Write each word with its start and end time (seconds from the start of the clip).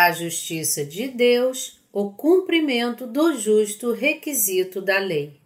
A 0.00 0.12
justiça 0.12 0.84
de 0.84 1.08
Deus, 1.08 1.80
o 1.92 2.12
cumprimento 2.12 3.04
do 3.04 3.36
justo 3.36 3.90
requisito 3.90 4.80
da 4.80 4.96
lei. 4.96 5.40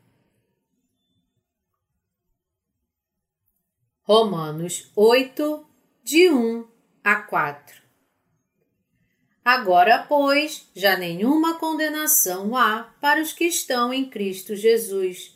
Romanos 4.03 4.93
8, 4.95 5.67
de 6.05 6.31
1 6.31 6.69
a 7.03 7.23
4 7.23 7.81
Agora, 9.43 10.05
pois, 10.07 10.69
já 10.77 10.99
nenhuma 10.99 11.59
condenação 11.59 12.55
há 12.55 12.95
para 13.01 13.23
os 13.23 13.33
que 13.33 13.45
estão 13.45 13.91
em 13.91 14.05
Cristo 14.05 14.55
Jesus, 14.55 15.35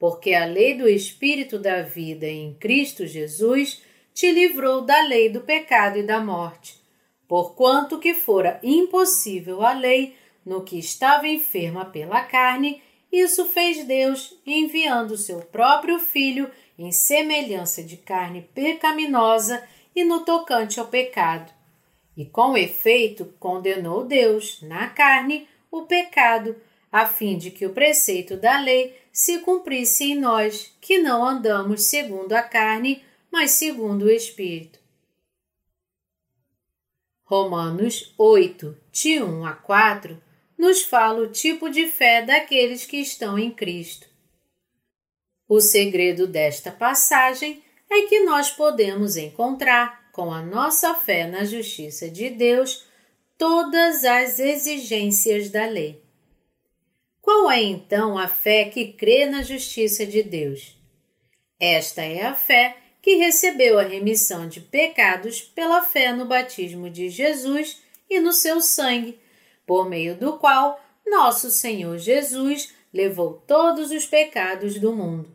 porque 0.00 0.34
a 0.34 0.44
lei 0.44 0.76
do 0.76 0.88
Espírito 0.88 1.60
da 1.60 1.82
vida 1.82 2.26
em 2.26 2.54
Cristo 2.54 3.06
Jesus 3.06 3.80
te 4.12 4.32
livrou 4.32 4.80
da 4.80 5.00
lei 5.02 5.28
do 5.28 5.42
pecado 5.42 5.98
e 5.98 6.02
da 6.02 6.18
morte, 6.18 6.77
porquanto 7.28 7.98
que 7.98 8.14
fora 8.14 8.58
impossível 8.62 9.62
a 9.62 9.74
lei 9.74 10.16
no 10.44 10.64
que 10.64 10.78
estava 10.78 11.28
enferma 11.28 11.84
pela 11.84 12.22
carne, 12.22 12.82
isso 13.12 13.44
fez 13.44 13.84
Deus 13.84 14.34
enviando 14.46 15.16
seu 15.16 15.40
próprio 15.40 15.98
Filho 15.98 16.50
em 16.78 16.90
semelhança 16.90 17.82
de 17.82 17.98
carne 17.98 18.48
pecaminosa 18.54 19.62
e 19.94 20.04
no 20.04 20.20
tocante 20.20 20.80
ao 20.80 20.86
pecado. 20.86 21.52
E 22.16 22.24
com 22.24 22.56
efeito 22.56 23.32
condenou 23.38 24.04
Deus, 24.04 24.60
na 24.62 24.88
carne, 24.88 25.46
o 25.70 25.82
pecado, 25.82 26.56
a 26.90 27.06
fim 27.06 27.36
de 27.36 27.50
que 27.50 27.66
o 27.66 27.72
preceito 27.72 28.36
da 28.36 28.58
lei 28.58 28.96
se 29.12 29.40
cumprisse 29.40 30.12
em 30.12 30.14
nós, 30.14 30.74
que 30.80 30.98
não 30.98 31.24
andamos 31.24 31.84
segundo 31.84 32.32
a 32.32 32.42
carne, 32.42 33.02
mas 33.30 33.52
segundo 33.52 34.06
o 34.06 34.10
Espírito. 34.10 34.78
Romanos 37.28 38.14
8, 38.16 38.74
de 38.90 39.22
1 39.22 39.44
a 39.44 39.52
4, 39.52 40.18
nos 40.56 40.80
fala 40.82 41.20
o 41.20 41.30
tipo 41.30 41.68
de 41.68 41.86
fé 41.86 42.22
daqueles 42.22 42.86
que 42.86 42.96
estão 42.96 43.38
em 43.38 43.50
Cristo. 43.50 44.06
O 45.46 45.60
segredo 45.60 46.26
desta 46.26 46.72
passagem 46.72 47.62
é 47.90 48.06
que 48.06 48.20
nós 48.20 48.50
podemos 48.50 49.18
encontrar, 49.18 50.10
com 50.10 50.32
a 50.32 50.40
nossa 50.40 50.94
fé 50.94 51.26
na 51.26 51.44
justiça 51.44 52.08
de 52.08 52.30
Deus, 52.30 52.86
todas 53.36 54.04
as 54.04 54.38
exigências 54.38 55.50
da 55.50 55.66
lei. 55.66 56.02
Qual 57.20 57.50
é 57.50 57.62
então 57.62 58.16
a 58.16 58.26
fé 58.26 58.64
que 58.64 58.94
crê 58.94 59.26
na 59.26 59.42
justiça 59.42 60.06
de 60.06 60.22
Deus? 60.22 60.78
Esta 61.60 62.00
é 62.00 62.24
a 62.24 62.34
fé 62.34 62.87
que 63.00 63.16
recebeu 63.16 63.78
a 63.78 63.82
remissão 63.82 64.48
de 64.48 64.60
pecados 64.60 65.40
pela 65.40 65.82
fé 65.82 66.12
no 66.12 66.26
batismo 66.26 66.90
de 66.90 67.08
Jesus 67.08 67.80
e 68.10 68.20
no 68.20 68.32
seu 68.32 68.60
sangue, 68.60 69.18
por 69.66 69.88
meio 69.88 70.16
do 70.16 70.38
qual 70.38 70.80
nosso 71.06 71.50
Senhor 71.50 71.98
Jesus 71.98 72.72
levou 72.92 73.42
todos 73.46 73.90
os 73.90 74.06
pecados 74.06 74.78
do 74.78 74.92
mundo. 74.92 75.30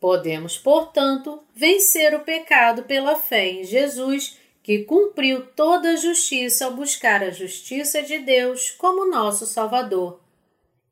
Podemos, 0.00 0.58
portanto, 0.58 1.42
vencer 1.54 2.14
o 2.14 2.20
pecado 2.20 2.82
pela 2.82 3.16
fé 3.16 3.48
em 3.48 3.64
Jesus, 3.64 4.36
que 4.62 4.84
cumpriu 4.84 5.46
toda 5.46 5.90
a 5.90 5.96
justiça 5.96 6.64
ao 6.64 6.72
buscar 6.72 7.22
a 7.22 7.30
justiça 7.30 8.02
de 8.02 8.18
Deus 8.18 8.70
como 8.72 9.10
nosso 9.10 9.46
Salvador. 9.46 10.20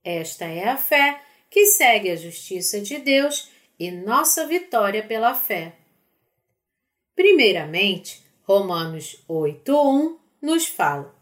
Esta 0.05 0.45
é 0.45 0.69
a 0.69 0.77
fé 0.77 1.21
que 1.51 1.67
segue 1.67 2.11
a 2.11 2.17
justiça 2.17 2.81
de 2.81 2.99
Deus 2.99 3.49
e 3.81 3.91
nossa 3.91 4.47
vitória 4.47 5.03
pela 5.03 5.35
fé. 5.35 5.73
Primeiramente, 7.17 8.23
Romanos 8.43 9.25
8:1 9.27 10.19
nos 10.43 10.67
fala: 10.67 11.15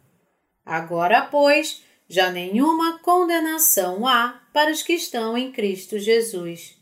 Agora, 0.67 1.23
pois, 1.23 1.85
já 2.09 2.33
nenhuma 2.33 2.99
condenação 2.99 4.05
há 4.09 4.43
para 4.53 4.73
os 4.73 4.83
que 4.83 4.95
estão 4.95 5.39
em 5.39 5.53
Cristo 5.53 6.01
Jesus. 6.01 6.77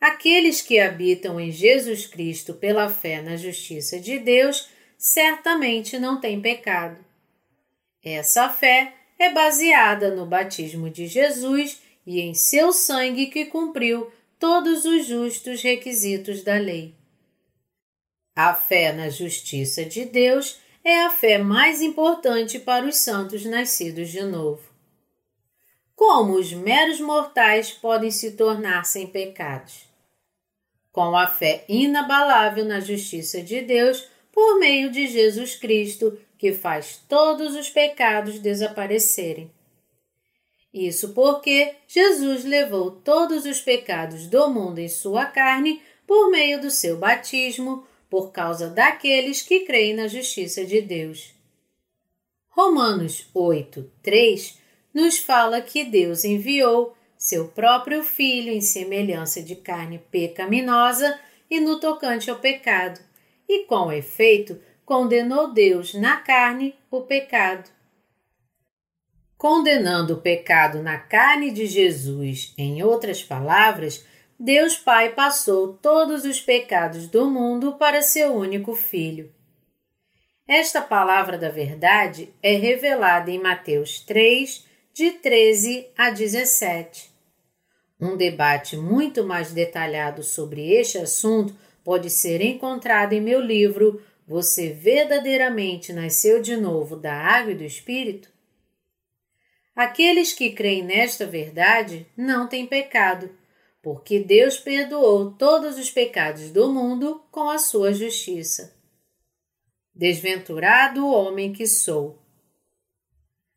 Aqueles 0.00 0.60
que 0.60 0.80
habitam 0.80 1.38
em 1.38 1.52
Jesus 1.52 2.06
Cristo 2.06 2.54
pela 2.54 2.88
fé 2.88 3.22
na 3.22 3.36
justiça 3.36 4.00
de 4.00 4.18
Deus 4.18 4.68
certamente 4.98 5.98
não 5.98 6.20
têm 6.20 6.40
pecado. 6.40 7.04
Essa 8.02 8.48
fé 8.48 8.94
é 9.18 9.30
baseada 9.30 10.14
no 10.14 10.26
batismo 10.26 10.88
de 10.90 11.06
Jesus 11.06 11.80
e 12.06 12.20
em 12.20 12.34
seu 12.34 12.72
sangue 12.72 13.26
que 13.26 13.44
cumpriu 13.44 14.10
todos 14.40 14.84
os 14.84 15.06
justos 15.06 15.62
requisitos 15.62 16.42
da 16.42 16.54
lei. 16.54 16.96
A 18.34 18.54
fé 18.54 18.92
na 18.92 19.08
justiça 19.08 19.84
de 19.84 20.04
Deus 20.04 20.58
é 20.82 21.02
a 21.02 21.10
fé 21.10 21.38
mais 21.38 21.80
importante 21.80 22.58
para 22.58 22.84
os 22.84 22.96
santos 22.96 23.44
nascidos 23.44 24.08
de 24.08 24.24
novo. 24.24 24.62
Como 25.94 26.34
os 26.34 26.52
meros 26.52 27.00
mortais 27.00 27.70
podem 27.70 28.10
se 28.10 28.32
tornar 28.32 28.84
sem 28.84 29.06
pecados? 29.06 29.90
com 30.92 31.16
a 31.16 31.26
fé 31.26 31.64
inabalável 31.68 32.64
na 32.64 32.80
justiça 32.80 33.40
de 33.42 33.60
Deus 33.60 34.08
por 34.32 34.58
meio 34.58 34.90
de 34.90 35.06
Jesus 35.06 35.54
Cristo, 35.54 36.18
que 36.38 36.52
faz 36.52 37.00
todos 37.08 37.54
os 37.54 37.68
pecados 37.68 38.38
desaparecerem. 38.38 39.50
Isso 40.72 41.12
porque 41.14 41.74
Jesus 41.88 42.44
levou 42.44 42.90
todos 42.92 43.44
os 43.44 43.60
pecados 43.60 44.26
do 44.26 44.48
mundo 44.48 44.78
em 44.78 44.88
sua 44.88 45.26
carne 45.26 45.82
por 46.06 46.30
meio 46.30 46.60
do 46.60 46.70
seu 46.70 46.96
batismo, 46.96 47.86
por 48.08 48.32
causa 48.32 48.68
daqueles 48.68 49.42
que 49.42 49.60
creem 49.60 49.94
na 49.94 50.08
justiça 50.08 50.64
de 50.64 50.80
Deus. 50.80 51.34
Romanos 52.48 53.28
8, 53.32 53.90
3 54.02 54.58
nos 54.92 55.18
fala 55.18 55.60
que 55.60 55.84
Deus 55.84 56.24
enviou 56.24 56.96
seu 57.16 57.48
próprio 57.48 58.02
filho 58.02 58.52
em 58.52 58.60
semelhança 58.60 59.42
de 59.42 59.54
carne 59.54 60.00
pecaminosa 60.10 61.18
e 61.50 61.60
no 61.60 61.78
tocante 61.78 62.30
ao 62.30 62.38
pecado, 62.38 63.00
e 63.48 63.64
com 63.64 63.92
efeito 63.92 64.60
condenou 64.84 65.52
Deus 65.52 65.94
na 65.94 66.16
carne 66.16 66.74
o 66.90 67.02
pecado. 67.02 67.68
Condenando 69.40 70.12
o 70.12 70.20
pecado 70.20 70.82
na 70.82 70.98
carne 70.98 71.50
de 71.50 71.64
Jesus, 71.64 72.52
em 72.58 72.82
outras 72.82 73.22
palavras, 73.22 74.04
Deus 74.38 74.76
Pai 74.76 75.14
passou 75.14 75.78
todos 75.80 76.26
os 76.26 76.38
pecados 76.38 77.06
do 77.06 77.24
mundo 77.30 77.72
para 77.78 78.02
seu 78.02 78.34
único 78.34 78.74
filho. 78.74 79.32
Esta 80.46 80.82
palavra 80.82 81.38
da 81.38 81.48
verdade 81.48 82.28
é 82.42 82.54
revelada 82.54 83.30
em 83.30 83.38
Mateus 83.38 84.00
3, 84.00 84.66
de 84.92 85.12
13 85.12 85.88
a 85.96 86.10
17. 86.10 87.10
Um 87.98 88.18
debate 88.18 88.76
muito 88.76 89.24
mais 89.24 89.52
detalhado 89.52 90.22
sobre 90.22 90.70
este 90.70 90.98
assunto 90.98 91.56
pode 91.82 92.10
ser 92.10 92.42
encontrado 92.42 93.14
em 93.14 93.22
meu 93.22 93.40
livro 93.40 94.02
Você 94.28 94.68
verdadeiramente 94.68 95.94
nasceu 95.94 96.42
de 96.42 96.58
novo 96.58 96.94
da 96.94 97.14
água 97.14 97.52
e 97.52 97.56
do 97.56 97.64
Espírito? 97.64 98.29
Aqueles 99.80 100.34
que 100.34 100.50
creem 100.50 100.82
nesta 100.82 101.24
verdade 101.24 102.06
não 102.14 102.46
têm 102.46 102.66
pecado, 102.66 103.30
porque 103.80 104.20
Deus 104.20 104.58
perdoou 104.58 105.30
todos 105.30 105.78
os 105.78 105.90
pecados 105.90 106.50
do 106.50 106.70
mundo 106.70 107.24
com 107.30 107.48
a 107.48 107.56
sua 107.56 107.90
justiça. 107.94 108.76
Desventurado 109.94 111.06
o 111.06 111.10
homem 111.10 111.50
que 111.50 111.66
sou. 111.66 112.18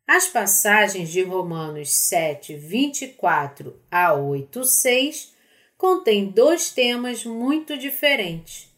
As 0.08 0.26
passagens 0.26 1.10
de 1.10 1.22
Romanos 1.22 1.94
7, 1.94 2.56
24 2.56 3.78
a 3.90 4.14
8, 4.14 4.64
6 4.64 5.34
contêm 5.76 6.30
dois 6.30 6.70
temas 6.70 7.22
muito 7.26 7.76
diferentes. 7.76 8.74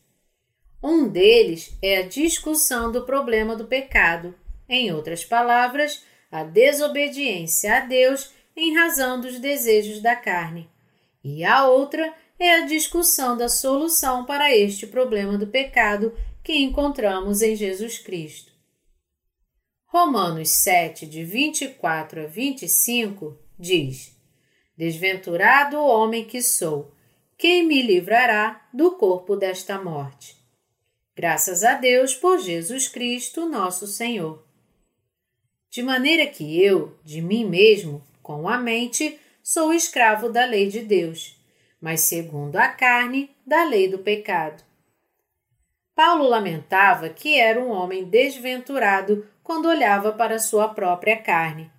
Um 0.82 1.08
deles 1.08 1.78
é 1.80 1.98
a 1.98 2.08
discussão 2.08 2.90
do 2.90 3.06
problema 3.06 3.54
do 3.54 3.68
pecado, 3.68 4.34
em 4.68 4.92
outras 4.92 5.24
palavras, 5.24 6.04
a 6.36 6.44
desobediência 6.44 7.76
a 7.76 7.80
Deus 7.80 8.30
em 8.54 8.74
razão 8.74 9.20
dos 9.20 9.38
desejos 9.38 10.00
da 10.00 10.14
carne. 10.14 10.68
E 11.24 11.44
a 11.44 11.66
outra 11.66 12.12
é 12.38 12.56
a 12.56 12.66
discussão 12.66 13.36
da 13.36 13.48
solução 13.48 14.24
para 14.24 14.54
este 14.54 14.86
problema 14.86 15.38
do 15.38 15.46
pecado 15.46 16.14
que 16.44 16.58
encontramos 16.58 17.42
em 17.42 17.56
Jesus 17.56 17.98
Cristo. 17.98 18.52
Romanos 19.86 20.50
7, 20.50 21.06
de 21.06 21.24
24 21.24 22.24
a 22.24 22.26
25, 22.26 23.38
diz: 23.58 24.14
Desventurado 24.76 25.78
o 25.78 25.86
homem 25.86 26.24
que 26.24 26.42
sou, 26.42 26.92
quem 27.38 27.66
me 27.66 27.82
livrará 27.82 28.68
do 28.72 28.92
corpo 28.92 29.36
desta 29.36 29.82
morte? 29.82 30.36
Graças 31.14 31.64
a 31.64 31.74
Deus 31.74 32.14
por 32.14 32.38
Jesus 32.38 32.88
Cristo, 32.88 33.48
nosso 33.48 33.86
Senhor. 33.86 34.45
De 35.76 35.82
maneira 35.82 36.26
que 36.26 36.58
eu, 36.64 36.96
de 37.04 37.20
mim 37.20 37.44
mesmo, 37.44 38.02
com 38.22 38.48
a 38.48 38.56
mente, 38.56 39.20
sou 39.42 39.74
escravo 39.74 40.30
da 40.30 40.46
lei 40.46 40.68
de 40.68 40.80
Deus, 40.80 41.38
mas 41.78 42.00
segundo 42.00 42.56
a 42.56 42.66
carne, 42.66 43.28
da 43.46 43.62
lei 43.64 43.86
do 43.86 43.98
pecado. 43.98 44.64
Paulo 45.94 46.26
lamentava 46.26 47.10
que 47.10 47.38
era 47.38 47.60
um 47.60 47.68
homem 47.68 48.04
desventurado 48.04 49.28
quando 49.44 49.68
olhava 49.68 50.12
para 50.12 50.38
sua 50.38 50.66
própria 50.66 51.18
carne, 51.18 51.70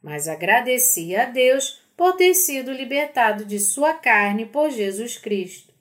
mas 0.00 0.28
agradecia 0.28 1.22
a 1.22 1.24
Deus 1.24 1.82
por 1.96 2.12
ter 2.12 2.34
sido 2.34 2.70
libertado 2.70 3.44
de 3.44 3.58
sua 3.58 3.94
carne 3.94 4.46
por 4.46 4.70
Jesus 4.70 5.18
Cristo. 5.18 5.74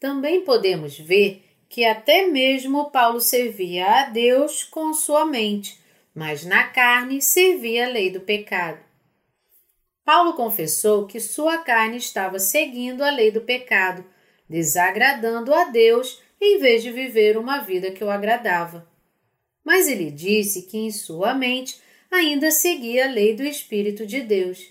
Também 0.00 0.40
podemos 0.44 0.98
ver 0.98 1.45
que 1.68 1.84
até 1.84 2.26
mesmo 2.26 2.90
Paulo 2.90 3.20
servia 3.20 3.86
a 3.86 4.02
Deus 4.08 4.64
com 4.64 4.92
sua 4.94 5.24
mente, 5.24 5.78
mas 6.14 6.44
na 6.44 6.64
carne 6.64 7.20
servia 7.20 7.86
a 7.86 7.90
lei 7.90 8.10
do 8.10 8.20
pecado. 8.20 8.80
Paulo 10.04 10.34
confessou 10.34 11.06
que 11.06 11.18
sua 11.18 11.58
carne 11.58 11.96
estava 11.96 12.38
seguindo 12.38 13.02
a 13.02 13.10
lei 13.10 13.30
do 13.30 13.40
pecado, 13.40 14.04
desagradando 14.48 15.52
a 15.52 15.64
Deus 15.64 16.22
em 16.40 16.58
vez 16.58 16.82
de 16.82 16.92
viver 16.92 17.36
uma 17.36 17.58
vida 17.58 17.90
que 17.90 18.04
o 18.04 18.10
agradava. 18.10 18.88
Mas 19.64 19.88
ele 19.88 20.10
disse 20.10 20.62
que 20.62 20.78
em 20.78 20.92
sua 20.92 21.34
mente 21.34 21.80
ainda 22.10 22.52
seguia 22.52 23.06
a 23.06 23.10
lei 23.10 23.34
do 23.34 23.42
Espírito 23.42 24.06
de 24.06 24.20
Deus. 24.20 24.68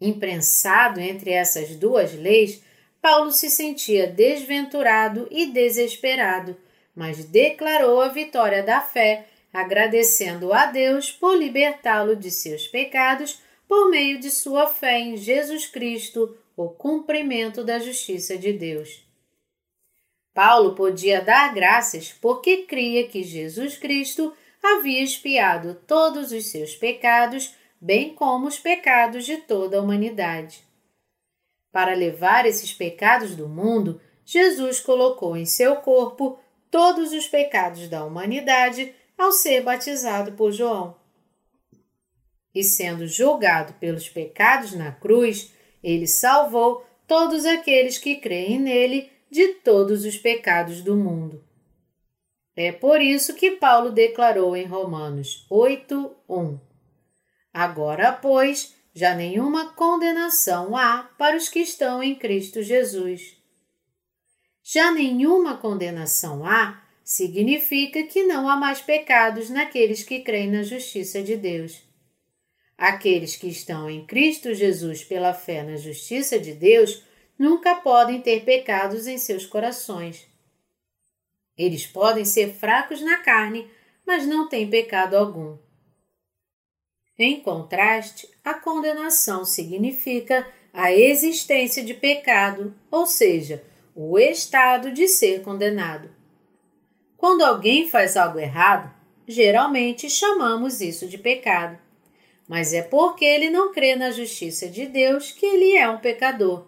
Imprensado 0.00 0.98
entre 0.98 1.30
essas 1.30 1.76
duas 1.76 2.14
leis, 2.14 2.62
Paulo 3.02 3.32
se 3.32 3.50
sentia 3.50 4.06
desventurado 4.06 5.26
e 5.28 5.46
desesperado, 5.46 6.56
mas 6.94 7.24
declarou 7.24 8.00
a 8.00 8.06
vitória 8.06 8.62
da 8.62 8.80
fé, 8.80 9.26
agradecendo 9.52 10.52
a 10.52 10.66
Deus 10.66 11.10
por 11.10 11.36
libertá-lo 11.36 12.14
de 12.14 12.30
seus 12.30 12.68
pecados 12.68 13.40
por 13.66 13.90
meio 13.90 14.20
de 14.20 14.30
sua 14.30 14.68
fé 14.68 15.00
em 15.00 15.16
Jesus 15.16 15.66
Cristo, 15.66 16.36
o 16.56 16.68
cumprimento 16.68 17.64
da 17.64 17.80
justiça 17.80 18.38
de 18.38 18.52
Deus. 18.52 19.04
Paulo 20.32 20.76
podia 20.76 21.20
dar 21.20 21.52
graças 21.52 22.12
porque 22.12 22.58
cria 22.58 23.08
que 23.08 23.24
Jesus 23.24 23.76
Cristo 23.76 24.32
havia 24.62 25.02
expiado 25.02 25.74
todos 25.88 26.30
os 26.30 26.46
seus 26.46 26.76
pecados, 26.76 27.52
bem 27.80 28.14
como 28.14 28.46
os 28.46 28.58
pecados 28.58 29.26
de 29.26 29.38
toda 29.38 29.78
a 29.78 29.80
humanidade. 29.80 30.62
Para 31.72 31.94
levar 31.94 32.44
esses 32.44 32.72
pecados 32.72 33.34
do 33.34 33.48
mundo, 33.48 34.00
Jesus 34.24 34.78
colocou 34.78 35.36
em 35.36 35.46
seu 35.46 35.76
corpo 35.76 36.38
todos 36.70 37.12
os 37.12 37.26
pecados 37.26 37.88
da 37.88 38.04
humanidade 38.04 38.94
ao 39.16 39.32
ser 39.32 39.62
batizado 39.62 40.32
por 40.32 40.52
João. 40.52 40.94
E 42.54 42.62
sendo 42.62 43.06
julgado 43.06 43.72
pelos 43.74 44.08
pecados 44.08 44.74
na 44.74 44.92
cruz, 44.92 45.52
ele 45.82 46.06
salvou 46.06 46.86
todos 47.06 47.46
aqueles 47.46 47.96
que 47.96 48.16
creem 48.16 48.60
nele 48.60 49.10
de 49.30 49.54
todos 49.54 50.04
os 50.04 50.18
pecados 50.18 50.82
do 50.82 50.94
mundo. 50.94 51.42
É 52.54 52.70
por 52.70 53.00
isso 53.00 53.34
que 53.34 53.52
Paulo 53.52 53.90
declarou 53.90 54.54
em 54.54 54.66
Romanos 54.66 55.46
8, 55.48 56.14
1: 56.28 56.60
Agora, 57.52 58.12
pois, 58.12 58.74
já 58.94 59.14
nenhuma 59.14 59.72
condenação 59.72 60.76
há 60.76 61.04
para 61.16 61.36
os 61.36 61.48
que 61.48 61.60
estão 61.60 62.02
em 62.02 62.14
Cristo 62.14 62.62
Jesus. 62.62 63.36
Já 64.62 64.92
nenhuma 64.92 65.56
condenação 65.56 66.44
há 66.44 66.82
significa 67.02 68.02
que 68.04 68.22
não 68.24 68.48
há 68.48 68.56
mais 68.56 68.80
pecados 68.80 69.50
naqueles 69.50 70.02
que 70.02 70.20
creem 70.20 70.50
na 70.50 70.62
justiça 70.62 71.22
de 71.22 71.36
Deus. 71.36 71.82
Aqueles 72.76 73.36
que 73.36 73.48
estão 73.48 73.88
em 73.88 74.04
Cristo 74.06 74.54
Jesus 74.54 75.02
pela 75.04 75.32
fé 75.32 75.62
na 75.62 75.76
justiça 75.76 76.38
de 76.38 76.52
Deus 76.52 77.02
nunca 77.38 77.76
podem 77.76 78.20
ter 78.20 78.44
pecados 78.44 79.06
em 79.06 79.18
seus 79.18 79.46
corações. 79.46 80.26
Eles 81.56 81.86
podem 81.86 82.24
ser 82.24 82.54
fracos 82.54 83.00
na 83.00 83.18
carne, 83.18 83.68
mas 84.06 84.26
não 84.26 84.48
têm 84.48 84.68
pecado 84.68 85.16
algum. 85.16 85.56
Em 87.18 87.40
contraste, 87.40 88.28
a 88.44 88.54
condenação 88.54 89.44
significa 89.44 90.46
a 90.72 90.92
existência 90.92 91.84
de 91.84 91.92
pecado, 91.92 92.74
ou 92.90 93.06
seja, 93.06 93.62
o 93.94 94.18
estado 94.18 94.90
de 94.90 95.06
ser 95.06 95.42
condenado. 95.42 96.10
Quando 97.16 97.44
alguém 97.44 97.88
faz 97.88 98.16
algo 98.16 98.38
errado, 98.38 98.92
geralmente 99.28 100.08
chamamos 100.08 100.80
isso 100.80 101.06
de 101.06 101.18
pecado. 101.18 101.78
Mas 102.48 102.72
é 102.72 102.82
porque 102.82 103.24
ele 103.24 103.50
não 103.50 103.72
crê 103.72 103.94
na 103.94 104.10
justiça 104.10 104.68
de 104.68 104.86
Deus 104.86 105.30
que 105.30 105.46
ele 105.46 105.76
é 105.76 105.88
um 105.88 105.98
pecador. 105.98 106.66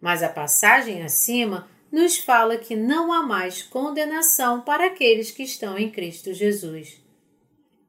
Mas 0.00 0.22
a 0.22 0.28
passagem 0.28 1.02
acima 1.02 1.68
nos 1.90 2.18
fala 2.18 2.58
que 2.58 2.76
não 2.76 3.12
há 3.12 3.22
mais 3.22 3.62
condenação 3.62 4.60
para 4.60 4.86
aqueles 4.86 5.30
que 5.30 5.42
estão 5.42 5.78
em 5.78 5.90
Cristo 5.90 6.32
Jesus. 6.32 7.02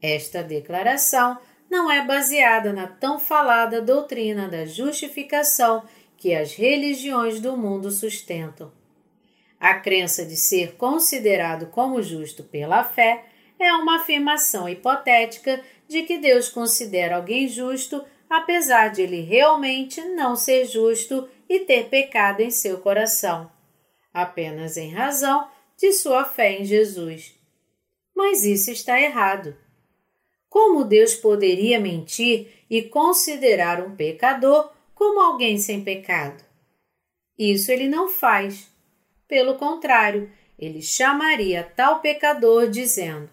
Esta 0.01 0.41
declaração 0.41 1.37
não 1.69 1.91
é 1.91 2.05
baseada 2.05 2.71
na 2.71 2.87
tão 2.87 3.19
falada 3.19 3.81
doutrina 3.81 4.47
da 4.47 4.65
justificação 4.65 5.83
que 6.17 6.33
as 6.33 6.55
religiões 6.55 7.39
do 7.39 7.55
mundo 7.55 7.91
sustentam. 7.91 8.71
A 9.59 9.75
crença 9.75 10.25
de 10.25 10.35
ser 10.35 10.75
considerado 10.75 11.67
como 11.67 12.01
justo 12.01 12.43
pela 12.43 12.83
fé 12.83 13.25
é 13.59 13.71
uma 13.73 13.97
afirmação 13.97 14.69
hipotética 14.69 15.63
de 15.87 16.03
que 16.03 16.17
Deus 16.17 16.49
considera 16.49 17.15
alguém 17.15 17.47
justo, 17.47 18.03
apesar 18.29 18.89
de 18.89 19.01
ele 19.01 19.21
realmente 19.21 20.01
não 20.01 20.35
ser 20.35 20.65
justo 20.65 21.27
e 21.49 21.61
ter 21.61 21.89
pecado 21.89 22.41
em 22.41 22.51
seu 22.51 22.79
coração, 22.79 23.49
apenas 24.13 24.77
em 24.77 24.91
razão 24.91 25.47
de 25.77 25.93
sua 25.93 26.25
fé 26.25 26.59
em 26.59 26.65
Jesus. 26.65 27.35
Mas 28.15 28.43
isso 28.43 28.69
está 28.71 28.99
errado. 28.99 29.55
Como 30.49 30.85
Deus 30.85 31.15
poderia 31.15 31.79
mentir 31.79 32.51
e 32.69 32.81
considerar 32.81 33.81
um 33.81 33.95
pecador 33.95 34.71
como 34.95 35.19
alguém 35.19 35.57
sem 35.57 35.83
pecado? 35.83 36.43
Isso 37.37 37.71
ele 37.71 37.87
não 37.87 38.09
faz. 38.09 38.67
Pelo 39.27 39.55
contrário, 39.55 40.31
ele 40.57 40.81
chamaria 40.81 41.63
tal 41.75 41.99
pecador 41.99 42.69
dizendo: 42.69 43.29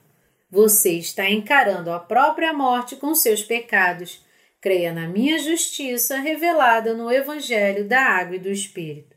Você 0.51 0.93
está 0.99 1.31
encarando 1.31 1.91
a 1.91 1.99
própria 1.99 2.53
morte 2.53 2.97
com 2.97 3.15
seus 3.15 3.43
pecados. 3.43 4.23
Creia 4.61 4.93
na 4.93 5.07
minha 5.07 5.39
justiça 5.39 6.19
revelada 6.19 6.95
no 6.95 7.11
Evangelho 7.11 7.87
da 7.87 8.01
Água 8.01 8.37
e 8.37 8.39
do 8.39 8.49
Espírito. 8.49 9.15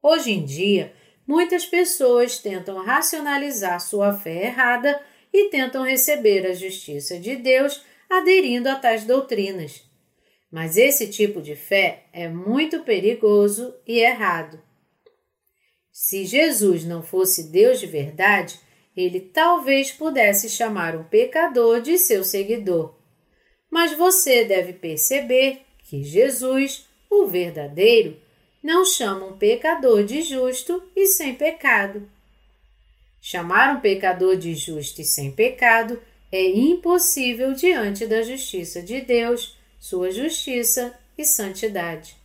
Hoje 0.00 0.32
em 0.32 0.44
dia, 0.44 0.94
muitas 1.26 1.66
pessoas 1.66 2.38
tentam 2.38 2.82
racionalizar 2.82 3.80
sua 3.80 4.12
fé 4.12 4.46
errada 4.46 5.00
e 5.34 5.50
tentam 5.50 5.82
receber 5.82 6.46
a 6.46 6.54
justiça 6.54 7.18
de 7.18 7.34
Deus 7.34 7.82
aderindo 8.08 8.68
a 8.68 8.76
tais 8.76 9.04
doutrinas. 9.04 9.82
Mas 10.48 10.76
esse 10.76 11.08
tipo 11.08 11.42
de 11.42 11.56
fé 11.56 12.04
é 12.12 12.28
muito 12.28 12.84
perigoso 12.84 13.74
e 13.84 13.98
errado. 13.98 14.62
Se 15.90 16.24
Jesus 16.24 16.84
não 16.84 17.02
fosse 17.02 17.50
Deus 17.50 17.80
de 17.80 17.86
verdade, 17.86 18.60
ele 18.96 19.18
talvez 19.18 19.90
pudesse 19.90 20.48
chamar 20.48 20.94
um 20.94 21.02
pecador 21.02 21.80
de 21.80 21.98
seu 21.98 22.22
seguidor. 22.22 22.94
Mas 23.68 23.92
você 23.92 24.44
deve 24.44 24.72
perceber 24.74 25.62
que 25.82 26.04
Jesus, 26.04 26.86
o 27.10 27.26
verdadeiro, 27.26 28.16
não 28.62 28.84
chama 28.84 29.26
um 29.26 29.36
pecador 29.36 30.04
de 30.04 30.22
justo 30.22 30.80
e 30.94 31.06
sem 31.06 31.34
pecado. 31.34 32.08
Chamar 33.26 33.74
um 33.74 33.80
pecador 33.80 34.36
de 34.36 34.54
justo 34.54 35.00
e 35.00 35.04
sem 35.04 35.32
pecado 35.32 35.98
é 36.30 36.46
impossível 36.46 37.54
diante 37.54 38.04
da 38.04 38.20
justiça 38.20 38.82
de 38.82 39.00
Deus, 39.00 39.56
sua 39.80 40.10
justiça 40.10 40.94
e 41.16 41.24
santidade. 41.24 42.16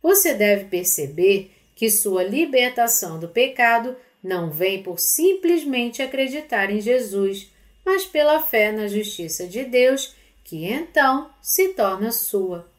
Você 0.00 0.32
deve 0.32 0.66
perceber 0.66 1.50
que 1.74 1.90
sua 1.90 2.22
libertação 2.22 3.18
do 3.18 3.26
pecado 3.26 3.96
não 4.22 4.48
vem 4.48 4.80
por 4.80 5.00
simplesmente 5.00 6.00
acreditar 6.02 6.70
em 6.70 6.80
Jesus, 6.80 7.50
mas 7.84 8.06
pela 8.06 8.40
fé 8.40 8.70
na 8.70 8.86
justiça 8.86 9.44
de 9.44 9.64
Deus, 9.64 10.14
que 10.44 10.66
então 10.66 11.28
se 11.42 11.70
torna 11.70 12.12
sua. 12.12 12.70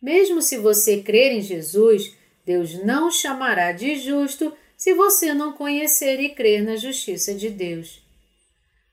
Mesmo 0.00 0.40
se 0.40 0.56
você 0.56 1.02
crer 1.02 1.32
em 1.32 1.42
Jesus, 1.42 2.14
Deus 2.46 2.72
não 2.82 3.10
chamará 3.10 3.72
de 3.72 3.96
justo 3.96 4.50
se 4.86 4.94
você 4.94 5.34
não 5.34 5.52
conhecer 5.52 6.20
e 6.20 6.28
crer 6.28 6.62
na 6.62 6.76
justiça 6.76 7.34
de 7.34 7.50
Deus. 7.50 8.00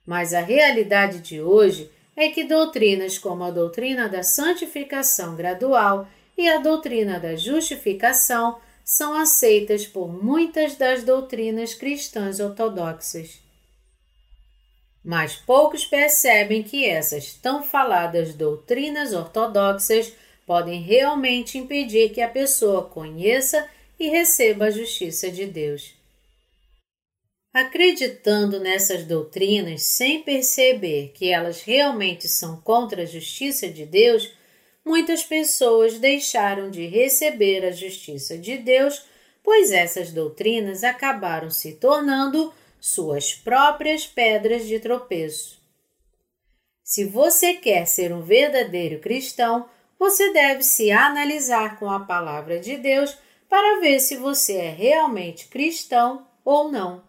Mas 0.03 0.33
a 0.33 0.39
realidade 0.39 1.19
de 1.19 1.39
hoje 1.39 1.87
é 2.15 2.29
que 2.29 2.45
doutrinas 2.45 3.19
como 3.19 3.43
a 3.43 3.51
doutrina 3.51 4.09
da 4.09 4.23
santificação 4.23 5.35
gradual 5.35 6.07
e 6.35 6.49
a 6.49 6.57
doutrina 6.57 7.19
da 7.19 7.35
justificação 7.35 8.59
são 8.83 9.13
aceitas 9.13 9.85
por 9.85 10.11
muitas 10.11 10.75
das 10.75 11.03
doutrinas 11.03 11.75
cristãs 11.75 12.39
ortodoxas. 12.39 13.37
Mas 15.05 15.35
poucos 15.35 15.85
percebem 15.85 16.63
que 16.63 16.89
essas 16.89 17.35
tão 17.35 17.61
faladas 17.61 18.33
doutrinas 18.33 19.13
ortodoxas 19.13 20.11
podem 20.43 20.81
realmente 20.81 21.59
impedir 21.59 22.09
que 22.09 22.21
a 22.21 22.27
pessoa 22.27 22.83
conheça 22.83 23.69
e 23.99 24.09
receba 24.09 24.65
a 24.65 24.71
justiça 24.71 25.29
de 25.29 25.45
Deus. 25.45 25.93
Acreditando 27.53 28.59
nessas 28.59 29.05
doutrinas 29.05 29.83
sem 29.83 30.23
perceber 30.23 31.11
que 31.13 31.29
elas 31.29 31.61
realmente 31.61 32.27
são 32.27 32.59
contra 32.59 33.03
a 33.03 33.05
justiça 33.05 33.69
de 33.69 33.85
Deus, 33.85 34.31
muitas 34.83 35.23
pessoas 35.23 35.99
deixaram 35.99 36.71
de 36.71 36.87
receber 36.87 37.63
a 37.63 37.71
justiça 37.71 38.37
de 38.37 38.57
Deus, 38.57 39.05
pois 39.43 39.71
essas 39.71 40.11
doutrinas 40.11 40.83
acabaram 40.83 41.51
se 41.51 41.73
tornando 41.73 42.51
suas 42.79 43.33
próprias 43.33 44.07
pedras 44.07 44.65
de 44.65 44.79
tropeço. 44.79 45.61
Se 46.83 47.05
você 47.05 47.53
quer 47.53 47.85
ser 47.85 48.11
um 48.11 48.21
verdadeiro 48.21 48.99
cristão, 48.99 49.69
você 49.97 50.33
deve 50.33 50.63
se 50.63 50.91
analisar 50.91 51.79
com 51.79 51.89
a 51.89 51.99
palavra 51.99 52.59
de 52.59 52.75
Deus 52.77 53.15
para 53.49 53.79
ver 53.79 53.99
se 53.99 54.15
você 54.17 54.53
é 54.53 54.69
realmente 54.69 55.47
cristão 55.47 56.27
ou 56.43 56.71
não. 56.71 57.03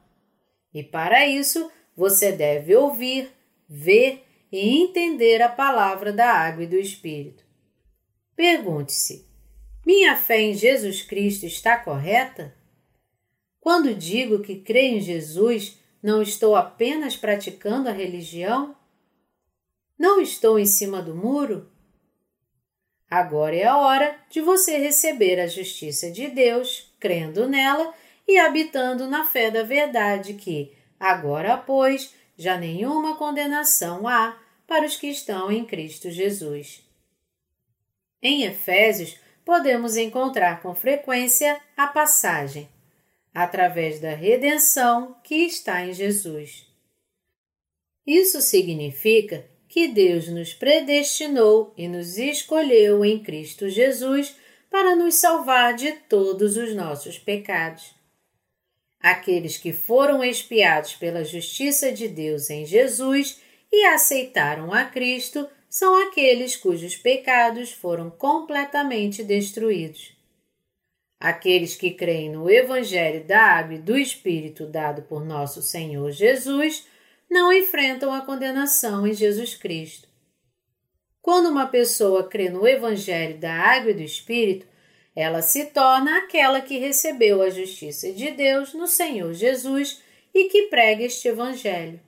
E 0.72 0.82
para 0.82 1.26
isso, 1.26 1.70
você 1.96 2.32
deve 2.32 2.74
ouvir, 2.74 3.30
ver 3.68 4.24
e 4.50 4.82
entender 4.82 5.40
a 5.42 5.48
palavra 5.48 6.12
da 6.12 6.30
água 6.30 6.64
e 6.64 6.66
do 6.66 6.76
Espírito. 6.76 7.44
Pergunte-se: 8.36 9.26
minha 9.86 10.16
fé 10.16 10.40
em 10.40 10.54
Jesus 10.54 11.02
Cristo 11.02 11.44
está 11.46 11.76
correta? 11.76 12.54
Quando 13.60 13.94
digo 13.94 14.40
que 14.40 14.56
creio 14.56 14.98
em 14.98 15.00
Jesus, 15.00 15.78
não 16.02 16.20
estou 16.20 16.54
apenas 16.54 17.16
praticando 17.16 17.88
a 17.88 17.92
religião? 17.92 18.76
Não 19.98 20.20
estou 20.20 20.58
em 20.58 20.66
cima 20.66 21.00
do 21.00 21.14
muro? 21.14 21.70
Agora 23.10 23.54
é 23.54 23.64
a 23.64 23.76
hora 23.76 24.18
de 24.28 24.40
você 24.40 24.78
receber 24.78 25.38
a 25.40 25.46
justiça 25.46 26.10
de 26.10 26.28
Deus, 26.28 26.92
crendo 26.98 27.48
nela 27.48 27.94
e 28.26 28.38
habitando 28.38 29.06
na 29.06 29.24
fé 29.24 29.50
da 29.50 29.62
verdade 29.62 30.34
que, 30.34 30.72
agora, 30.98 31.56
pois, 31.56 32.14
já 32.36 32.56
nenhuma 32.56 33.16
condenação 33.16 34.08
há 34.08 34.36
para 34.66 34.86
os 34.86 34.96
que 34.96 35.08
estão 35.08 35.52
em 35.52 35.64
Cristo 35.64 36.10
Jesus. 36.10 36.82
Em 38.22 38.44
Efésios, 38.44 39.16
podemos 39.44 39.96
encontrar 39.96 40.62
com 40.62 40.74
frequência 40.74 41.60
a 41.76 41.86
passagem 41.86 42.68
através 43.34 44.00
da 44.00 44.14
redenção 44.14 45.16
que 45.22 45.34
está 45.44 45.84
em 45.84 45.92
Jesus. 45.92 46.66
Isso 48.06 48.40
significa 48.40 49.44
que 49.74 49.88
Deus 49.88 50.28
nos 50.28 50.54
predestinou 50.54 51.74
e 51.76 51.88
nos 51.88 52.16
escolheu 52.16 53.04
em 53.04 53.20
Cristo 53.20 53.68
Jesus 53.68 54.36
para 54.70 54.94
nos 54.94 55.16
salvar 55.16 55.74
de 55.74 55.90
todos 56.08 56.56
os 56.56 56.72
nossos 56.76 57.18
pecados. 57.18 57.92
Aqueles 59.00 59.58
que 59.58 59.72
foram 59.72 60.22
expiados 60.22 60.94
pela 60.94 61.24
justiça 61.24 61.90
de 61.90 62.06
Deus 62.06 62.50
em 62.50 62.64
Jesus 62.64 63.40
e 63.72 63.84
aceitaram 63.86 64.72
a 64.72 64.84
Cristo 64.84 65.48
são 65.68 66.06
aqueles 66.06 66.54
cujos 66.54 66.94
pecados 66.94 67.72
foram 67.72 68.10
completamente 68.10 69.24
destruídos. 69.24 70.16
Aqueles 71.18 71.74
que 71.74 71.90
creem 71.90 72.30
no 72.30 72.48
Evangelho 72.48 73.24
da 73.24 73.42
Água 73.42 73.74
e 73.74 73.78
do 73.78 73.98
Espírito 73.98 74.66
dado 74.66 75.02
por 75.02 75.24
nosso 75.24 75.60
Senhor 75.60 76.12
Jesus 76.12 76.86
não 77.30 77.52
enfrentam 77.52 78.12
a 78.12 78.20
condenação 78.20 79.06
em 79.06 79.12
Jesus 79.12 79.54
Cristo. 79.54 80.08
Quando 81.20 81.48
uma 81.48 81.66
pessoa 81.66 82.28
crê 82.28 82.50
no 82.50 82.66
Evangelho 82.66 83.38
da 83.38 83.52
Água 83.52 83.92
e 83.92 83.94
do 83.94 84.02
Espírito, 84.02 84.66
ela 85.16 85.40
se 85.42 85.66
torna 85.66 86.18
aquela 86.18 86.60
que 86.60 86.78
recebeu 86.78 87.40
a 87.40 87.48
justiça 87.48 88.12
de 88.12 88.30
Deus 88.32 88.74
no 88.74 88.86
Senhor 88.86 89.32
Jesus 89.32 90.02
e 90.34 90.48
que 90.48 90.64
prega 90.64 91.04
este 91.04 91.28
Evangelho. 91.28 92.00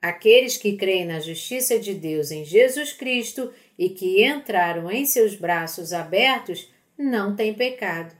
Aqueles 0.00 0.56
que 0.56 0.76
creem 0.76 1.04
na 1.04 1.20
justiça 1.20 1.78
de 1.78 1.94
Deus 1.94 2.30
em 2.30 2.44
Jesus 2.44 2.92
Cristo 2.92 3.52
e 3.78 3.90
que 3.90 4.24
entraram 4.24 4.90
em 4.90 5.04
seus 5.04 5.34
braços 5.34 5.92
abertos 5.92 6.70
não 6.96 7.34
têm 7.34 7.54
pecado. 7.54 8.14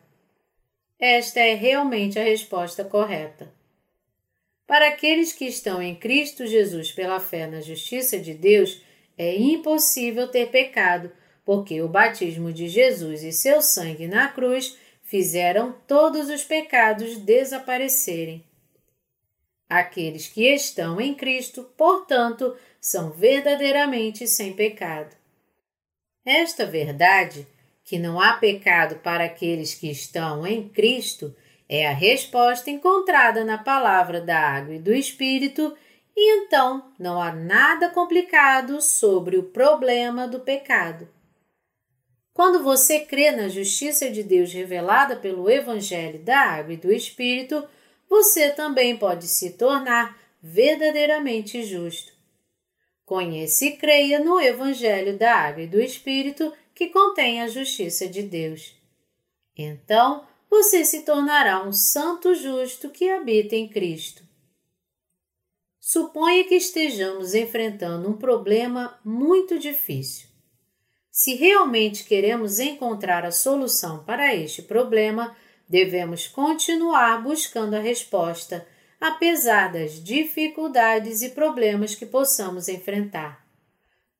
Esta 0.98 1.40
é 1.40 1.54
realmente 1.54 2.18
a 2.18 2.24
resposta 2.24 2.84
correta. 2.84 3.59
Para 4.70 4.86
aqueles 4.86 5.32
que 5.32 5.46
estão 5.46 5.82
em 5.82 5.96
Cristo 5.96 6.46
Jesus 6.46 6.92
pela 6.92 7.18
fé 7.18 7.44
na 7.44 7.60
justiça 7.60 8.16
de 8.16 8.32
Deus, 8.32 8.80
é 9.18 9.36
impossível 9.36 10.28
ter 10.28 10.46
pecado, 10.46 11.10
porque 11.44 11.82
o 11.82 11.88
batismo 11.88 12.52
de 12.52 12.68
Jesus 12.68 13.24
e 13.24 13.32
seu 13.32 13.60
sangue 13.60 14.06
na 14.06 14.28
cruz 14.28 14.78
fizeram 15.02 15.74
todos 15.88 16.30
os 16.30 16.44
pecados 16.44 17.16
desaparecerem. 17.16 18.44
Aqueles 19.68 20.28
que 20.28 20.46
estão 20.46 21.00
em 21.00 21.14
Cristo, 21.14 21.64
portanto, 21.76 22.56
são 22.80 23.10
verdadeiramente 23.10 24.28
sem 24.28 24.52
pecado. 24.52 25.16
Esta 26.24 26.64
verdade, 26.64 27.44
que 27.82 27.98
não 27.98 28.20
há 28.20 28.34
pecado 28.34 29.00
para 29.00 29.24
aqueles 29.24 29.74
que 29.74 29.90
estão 29.90 30.46
em 30.46 30.68
Cristo, 30.68 31.34
é 31.72 31.86
a 31.86 31.92
resposta 31.92 32.68
encontrada 32.68 33.44
na 33.44 33.56
palavra 33.56 34.20
da 34.20 34.36
água 34.36 34.74
e 34.74 34.80
do 34.80 34.92
Espírito, 34.92 35.72
e 36.16 36.38
então 36.38 36.92
não 36.98 37.22
há 37.22 37.32
nada 37.32 37.88
complicado 37.90 38.82
sobre 38.82 39.38
o 39.38 39.44
problema 39.44 40.26
do 40.26 40.40
pecado. 40.40 41.08
Quando 42.34 42.64
você 42.64 42.98
crê 42.98 43.30
na 43.30 43.46
justiça 43.46 44.10
de 44.10 44.24
Deus 44.24 44.52
revelada 44.52 45.14
pelo 45.14 45.48
Evangelho 45.48 46.18
da 46.18 46.40
Água 46.40 46.74
e 46.74 46.76
do 46.76 46.92
Espírito, 46.92 47.64
você 48.08 48.50
também 48.50 48.96
pode 48.96 49.28
se 49.28 49.50
tornar 49.50 50.18
verdadeiramente 50.42 51.62
justo. 51.62 52.12
Conheça 53.06 53.66
e 53.66 53.76
creia 53.76 54.18
no 54.18 54.40
Evangelho 54.40 55.16
da 55.16 55.36
Água 55.36 55.62
e 55.62 55.68
do 55.68 55.80
Espírito 55.80 56.52
que 56.74 56.88
contém 56.88 57.40
a 57.40 57.46
justiça 57.46 58.08
de 58.08 58.22
Deus. 58.24 58.74
Então, 59.56 60.26
você 60.50 60.84
se 60.84 61.02
tornará 61.02 61.64
um 61.64 61.72
santo 61.72 62.34
justo 62.34 62.90
que 62.90 63.08
habita 63.08 63.54
em 63.54 63.68
Cristo. 63.68 64.24
Suponha 65.78 66.44
que 66.44 66.56
estejamos 66.56 67.34
enfrentando 67.34 68.08
um 68.08 68.16
problema 68.16 68.98
muito 69.04 69.58
difícil. 69.58 70.28
Se 71.10 71.34
realmente 71.34 72.04
queremos 72.04 72.58
encontrar 72.58 73.24
a 73.24 73.30
solução 73.30 74.04
para 74.04 74.34
este 74.34 74.62
problema, 74.62 75.36
devemos 75.68 76.26
continuar 76.26 77.22
buscando 77.22 77.74
a 77.74 77.80
resposta, 77.80 78.66
apesar 79.00 79.72
das 79.72 80.02
dificuldades 80.02 81.22
e 81.22 81.30
problemas 81.30 81.94
que 81.94 82.06
possamos 82.06 82.68
enfrentar. 82.68 83.44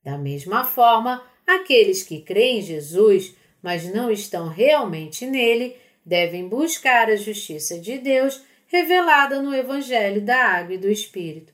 Da 0.03 0.17
mesma 0.17 0.65
forma, 0.65 1.23
aqueles 1.47 2.03
que 2.03 2.23
creem 2.23 2.61
em 2.61 2.63
Jesus, 2.63 3.35
mas 3.63 3.85
não 3.93 4.11
estão 4.11 4.49
realmente 4.49 5.27
nele, 5.27 5.77
devem 6.04 6.49
buscar 6.49 7.09
a 7.09 7.16
justiça 7.16 7.78
de 7.78 7.99
Deus 7.99 8.42
revelada 8.66 9.42
no 9.42 9.54
Evangelho 9.54 10.21
da 10.21 10.37
Água 10.37 10.75
e 10.75 10.78
do 10.78 10.88
Espírito. 10.88 11.52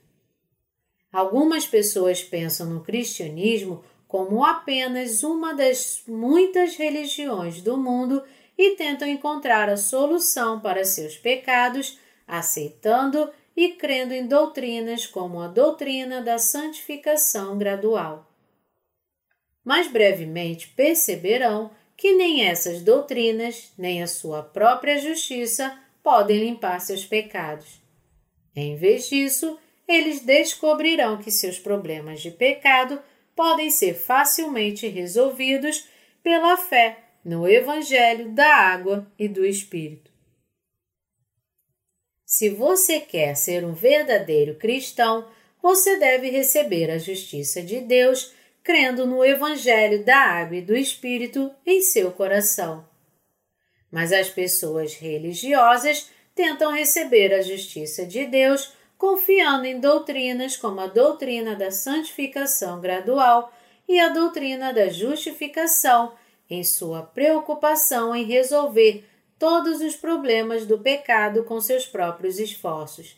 Algumas 1.11 1.65
pessoas 1.65 2.23
pensam 2.23 2.67
no 2.69 2.83
cristianismo 2.83 3.83
como 4.07 4.45
apenas 4.45 5.23
uma 5.23 5.53
das 5.53 6.03
muitas 6.07 6.75
religiões 6.75 7.61
do 7.61 7.75
mundo 7.75 8.23
e 8.57 8.75
tentam 8.75 9.07
encontrar 9.07 9.69
a 9.69 9.77
solução 9.77 10.59
para 10.59 10.85
seus 10.85 11.17
pecados, 11.17 11.99
aceitando 12.27 13.29
e 13.55 13.69
crendo 13.69 14.13
em 14.13 14.27
doutrinas 14.27 15.05
como 15.05 15.41
a 15.41 15.47
doutrina 15.47 16.21
da 16.21 16.37
santificação 16.37 17.57
gradual. 17.57 18.31
Mas 19.63 19.87
brevemente 19.87 20.69
perceberão 20.69 21.71
que 21.97 22.13
nem 22.13 22.45
essas 22.45 22.81
doutrinas, 22.83 23.73
nem 23.75 24.03
a 24.03 24.07
sua 24.07 24.43
própria 24.43 24.99
justiça 24.99 25.77
podem 26.03 26.37
limpar 26.37 26.79
seus 26.79 27.03
pecados. 27.03 27.81
Em 28.55 28.75
vez 28.77 29.09
disso, 29.09 29.57
eles 29.87 30.21
descobrirão 30.21 31.17
que 31.17 31.31
seus 31.31 31.57
problemas 31.57 32.21
de 32.21 32.29
pecado 32.29 33.01
podem 33.35 33.71
ser 33.71 33.95
facilmente 33.95 34.87
resolvidos 34.87 35.87
pela 36.21 36.55
fé 36.55 36.99
no 37.25 37.47
Evangelho 37.47 38.31
da 38.31 38.47
Água 38.47 39.11
e 39.17 39.27
do 39.27 39.45
Espírito. 39.45 40.11
Se 42.25 42.49
você 42.49 42.99
quer 42.99 43.35
ser 43.35 43.63
um 43.65 43.73
verdadeiro 43.73 44.55
cristão, 44.55 45.27
você 45.61 45.97
deve 45.97 46.29
receber 46.29 46.91
a 46.91 46.97
justiça 46.97 47.61
de 47.61 47.79
Deus 47.79 48.33
crendo 48.67 49.07
no 49.07 49.23
Evangelho 49.23 50.03
da 50.03 50.17
Água 50.17 50.57
e 50.57 50.61
do 50.61 50.75
Espírito 50.75 51.49
em 51.65 51.81
seu 51.81 52.11
coração. 52.11 52.85
Mas 53.89 54.11
as 54.11 54.29
pessoas 54.29 54.93
religiosas 54.93 56.11
tentam 56.35 56.73
receber 56.73 57.33
a 57.33 57.41
justiça 57.41 58.05
de 58.05 58.25
Deus 58.25 58.73
confiando 58.97 59.63
em 59.63 59.79
doutrinas 59.79 60.57
como 60.57 60.81
a 60.81 60.87
doutrina 60.87 61.55
da 61.55 61.71
santificação 61.71 62.81
gradual 62.81 63.53
e 63.87 64.01
a 64.01 64.09
doutrina 64.09 64.73
da 64.73 64.89
justificação, 64.89 66.11
em 66.49 66.61
sua 66.61 67.03
preocupação 67.03 68.13
em 68.13 68.25
resolver 68.25 69.05
todos 69.39 69.79
os 69.79 69.95
problemas 69.95 70.65
do 70.65 70.77
pecado 70.77 71.45
com 71.45 71.61
seus 71.61 71.85
próprios 71.85 72.37
esforços. 72.37 73.15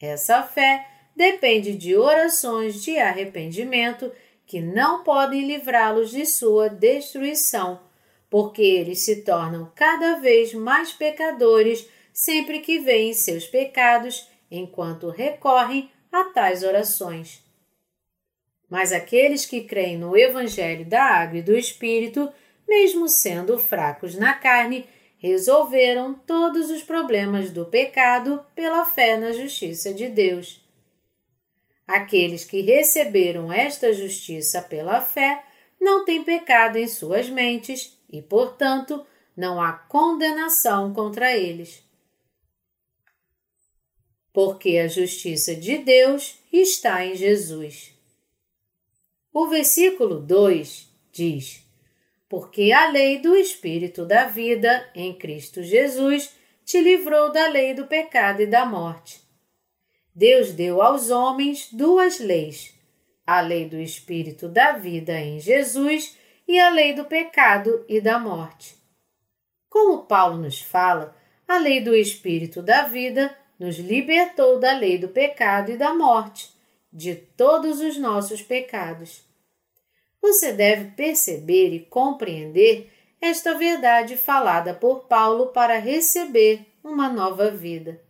Essa 0.00 0.44
fé 0.44 0.86
depende 1.16 1.74
de 1.76 1.96
orações 1.96 2.84
de 2.84 2.96
arrependimento 2.98 4.12
que 4.46 4.60
não 4.60 5.02
podem 5.02 5.46
livrá-los 5.46 6.10
de 6.10 6.26
sua 6.26 6.68
destruição, 6.68 7.80
porque 8.28 8.62
eles 8.62 9.00
se 9.00 9.22
tornam 9.22 9.70
cada 9.74 10.16
vez 10.16 10.52
mais 10.52 10.92
pecadores 10.92 11.88
sempre 12.12 12.60
que 12.60 12.78
veem 12.78 13.12
seus 13.12 13.46
pecados 13.46 14.28
enquanto 14.50 15.08
recorrem 15.08 15.90
a 16.10 16.24
tais 16.24 16.62
orações. 16.62 17.42
Mas 18.68 18.92
aqueles 18.92 19.44
que 19.44 19.62
creem 19.62 19.98
no 19.98 20.16
Evangelho 20.16 20.84
da 20.84 21.02
Água 21.02 21.38
e 21.38 21.42
do 21.42 21.56
Espírito, 21.56 22.32
mesmo 22.66 23.08
sendo 23.08 23.58
fracos 23.58 24.14
na 24.14 24.34
carne, 24.34 24.86
resolveram 25.18 26.14
todos 26.14 26.70
os 26.70 26.82
problemas 26.82 27.50
do 27.50 27.64
pecado 27.64 28.44
pela 28.54 28.84
fé 28.84 29.16
na 29.16 29.32
justiça 29.32 29.92
de 29.92 30.08
Deus. 30.08 30.63
Aqueles 31.86 32.44
que 32.44 32.62
receberam 32.62 33.52
esta 33.52 33.92
justiça 33.92 34.62
pela 34.62 35.00
fé 35.00 35.44
não 35.80 36.04
têm 36.04 36.24
pecado 36.24 36.76
em 36.76 36.88
suas 36.88 37.28
mentes 37.28 37.98
e, 38.10 38.22
portanto, 38.22 39.04
não 39.36 39.60
há 39.60 39.72
condenação 39.72 40.94
contra 40.94 41.36
eles. 41.36 41.82
Porque 44.32 44.78
a 44.78 44.88
justiça 44.88 45.54
de 45.54 45.78
Deus 45.78 46.38
está 46.52 47.04
em 47.04 47.14
Jesus. 47.14 47.92
O 49.32 49.48
versículo 49.48 50.20
2 50.20 50.88
diz: 51.12 51.62
Porque 52.28 52.72
a 52.72 52.88
lei 52.88 53.18
do 53.18 53.36
Espírito 53.36 54.06
da 54.06 54.26
vida 54.26 54.88
em 54.94 55.12
Cristo 55.12 55.62
Jesus 55.62 56.30
te 56.64 56.80
livrou 56.80 57.30
da 57.30 57.48
lei 57.48 57.74
do 57.74 57.86
pecado 57.86 58.40
e 58.42 58.46
da 58.46 58.64
morte. 58.64 59.23
Deus 60.14 60.52
deu 60.52 60.80
aos 60.80 61.10
homens 61.10 61.68
duas 61.72 62.20
leis: 62.20 62.72
a 63.26 63.40
lei 63.40 63.68
do 63.68 63.80
Espírito 63.80 64.48
da 64.48 64.72
vida 64.72 65.18
em 65.18 65.40
Jesus 65.40 66.16
e 66.46 66.60
a 66.60 66.70
lei 66.70 66.94
do 66.94 67.04
pecado 67.04 67.84
e 67.88 68.00
da 68.00 68.18
morte. 68.18 68.76
Como 69.68 70.04
Paulo 70.04 70.38
nos 70.38 70.60
fala, 70.60 71.16
a 71.48 71.58
lei 71.58 71.80
do 71.80 71.94
Espírito 71.96 72.62
da 72.62 72.82
vida 72.82 73.36
nos 73.58 73.76
libertou 73.78 74.60
da 74.60 74.72
lei 74.72 74.98
do 74.98 75.08
pecado 75.08 75.72
e 75.72 75.76
da 75.76 75.92
morte 75.92 76.52
de 76.92 77.16
todos 77.16 77.80
os 77.80 77.98
nossos 77.98 78.40
pecados. 78.40 79.24
Você 80.22 80.52
deve 80.52 80.92
perceber 80.92 81.74
e 81.74 81.80
compreender 81.80 82.90
esta 83.20 83.54
verdade 83.54 84.16
falada 84.16 84.72
por 84.72 85.06
Paulo 85.06 85.48
para 85.48 85.78
receber 85.78 86.64
uma 86.84 87.08
nova 87.08 87.50
vida. 87.50 88.03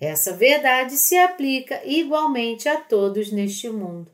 Essa 0.00 0.32
verdade 0.32 0.96
se 0.96 1.16
aplica 1.16 1.80
igualmente 1.84 2.68
a 2.68 2.80
todos 2.80 3.32
neste 3.32 3.68
mundo. 3.68 4.10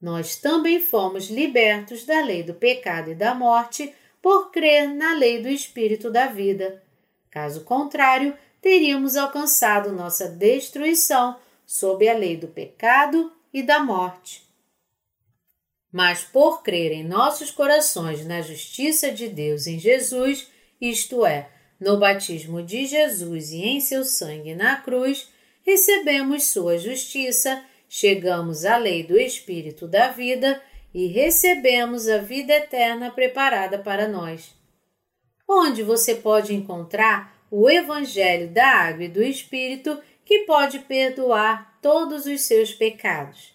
Nós 0.00 0.36
também 0.36 0.80
fomos 0.80 1.30
libertos 1.30 2.04
da 2.04 2.20
lei 2.20 2.42
do 2.42 2.54
pecado 2.54 3.10
e 3.10 3.14
da 3.14 3.34
morte 3.34 3.94
por 4.20 4.50
crer 4.50 4.88
na 4.88 5.14
lei 5.14 5.40
do 5.40 5.48
Espírito 5.48 6.10
da 6.10 6.26
vida. 6.26 6.82
Caso 7.30 7.64
contrário, 7.64 8.36
teríamos 8.60 9.16
alcançado 9.16 9.92
nossa 9.92 10.28
destruição 10.28 11.38
sob 11.64 12.08
a 12.08 12.14
lei 12.14 12.36
do 12.36 12.48
pecado 12.48 13.32
e 13.52 13.62
da 13.62 13.78
morte. 13.80 14.44
Mas 15.92 16.24
por 16.24 16.62
crer 16.62 16.92
em 16.92 17.04
nossos 17.04 17.50
corações 17.50 18.26
na 18.26 18.42
justiça 18.42 19.10
de 19.10 19.28
Deus 19.28 19.66
em 19.66 19.78
Jesus, 19.78 20.50
isto 20.80 21.24
é, 21.24 21.48
no 21.80 21.98
batismo 21.98 22.62
de 22.62 22.86
Jesus 22.86 23.52
e 23.52 23.62
em 23.62 23.80
seu 23.80 24.04
sangue 24.04 24.54
na 24.54 24.76
cruz, 24.76 25.28
recebemos 25.64 26.44
sua 26.44 26.78
justiça, 26.78 27.62
chegamos 27.88 28.64
à 28.64 28.76
lei 28.76 29.02
do 29.02 29.18
Espírito 29.18 29.86
da 29.86 30.08
vida 30.08 30.60
e 30.94 31.06
recebemos 31.08 32.08
a 32.08 32.18
vida 32.18 32.54
eterna 32.54 33.10
preparada 33.10 33.78
para 33.78 34.08
nós. 34.08 34.54
Onde 35.48 35.82
você 35.82 36.14
pode 36.14 36.54
encontrar 36.54 37.36
o 37.50 37.68
Evangelho 37.70 38.48
da 38.48 38.66
Água 38.66 39.04
e 39.04 39.08
do 39.08 39.22
Espírito 39.22 40.00
que 40.24 40.40
pode 40.40 40.80
perdoar 40.80 41.78
todos 41.80 42.26
os 42.26 42.40
seus 42.40 42.72
pecados. 42.72 43.54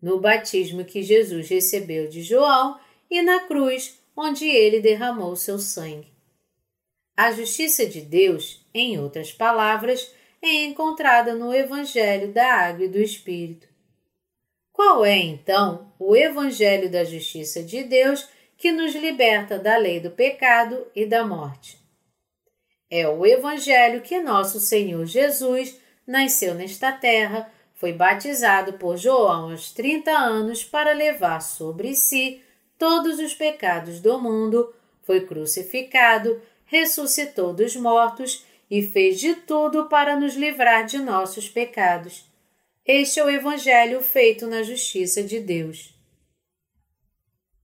No 0.00 0.20
batismo 0.20 0.84
que 0.84 1.02
Jesus 1.02 1.48
recebeu 1.48 2.08
de 2.08 2.22
João 2.22 2.80
e 3.08 3.22
na 3.22 3.40
cruz, 3.40 4.00
onde 4.16 4.48
ele 4.48 4.80
derramou 4.80 5.36
seu 5.36 5.58
sangue. 5.58 6.11
A 7.16 7.30
justiça 7.30 7.84
de 7.86 8.00
Deus, 8.00 8.64
em 8.72 8.98
outras 8.98 9.32
palavras, 9.32 10.12
é 10.40 10.64
encontrada 10.64 11.34
no 11.34 11.54
Evangelho 11.54 12.32
da 12.32 12.54
Água 12.54 12.86
e 12.86 12.88
do 12.88 12.98
Espírito. 12.98 13.68
Qual 14.72 15.04
é, 15.04 15.18
então, 15.18 15.92
o 15.98 16.16
Evangelho 16.16 16.90
da 16.90 17.04
justiça 17.04 17.62
de 17.62 17.84
Deus 17.84 18.28
que 18.56 18.72
nos 18.72 18.94
liberta 18.94 19.58
da 19.58 19.76
lei 19.76 20.00
do 20.00 20.10
pecado 20.10 20.86
e 20.96 21.04
da 21.04 21.24
morte? 21.24 21.78
É 22.90 23.06
o 23.08 23.24
Evangelho 23.26 24.00
que 24.00 24.20
nosso 24.20 24.58
Senhor 24.58 25.04
Jesus 25.06 25.78
nasceu 26.06 26.54
nesta 26.54 26.90
terra, 26.90 27.52
foi 27.74 27.92
batizado 27.92 28.74
por 28.74 28.96
João 28.96 29.50
aos 29.50 29.72
30 29.72 30.10
anos 30.10 30.64
para 30.64 30.92
levar 30.92 31.40
sobre 31.40 31.94
si 31.94 32.42
todos 32.78 33.18
os 33.18 33.34
pecados 33.34 34.00
do 34.00 34.20
mundo, 34.20 34.74
foi 35.02 35.20
crucificado, 35.26 36.40
ressuscitou 36.72 37.52
dos 37.52 37.76
mortos 37.76 38.46
e 38.70 38.82
fez 38.82 39.20
de 39.20 39.34
tudo 39.34 39.90
para 39.90 40.16
nos 40.16 40.34
livrar 40.34 40.86
de 40.86 40.96
nossos 40.96 41.46
pecados. 41.46 42.24
Este 42.86 43.20
é 43.20 43.24
o 43.24 43.28
Evangelho 43.28 44.00
feito 44.00 44.46
na 44.46 44.62
justiça 44.62 45.22
de 45.22 45.38
Deus. 45.38 45.94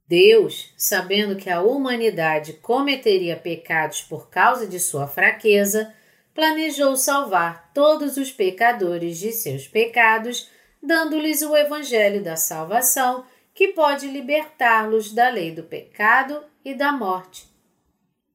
Deus, 0.07 0.75
sabendo 0.77 1.37
que 1.37 1.49
a 1.49 1.62
humanidade 1.62 2.53
cometeria 2.53 3.35
pecados 3.35 4.03
por 4.03 4.29
causa 4.29 4.66
de 4.66 4.79
sua 4.79 5.07
fraqueza, 5.07 5.94
planejou 6.35 6.94
salvar 6.94 7.73
todos 7.73 8.18
os 8.18 8.31
pecadores 8.31 9.18
de 9.18 9.33
seus 9.33 9.66
pecados, 9.66 10.51
dando-lhes 10.83 11.40
o 11.40 11.57
Evangelho 11.57 12.23
da 12.23 12.37
salvação 12.37 13.25
que 13.55 13.68
pode 13.68 14.07
libertá-los 14.07 15.14
da 15.14 15.31
lei 15.31 15.51
do 15.51 15.62
pecado 15.62 16.44
e 16.62 16.75
da 16.75 16.92
morte. 16.92 17.48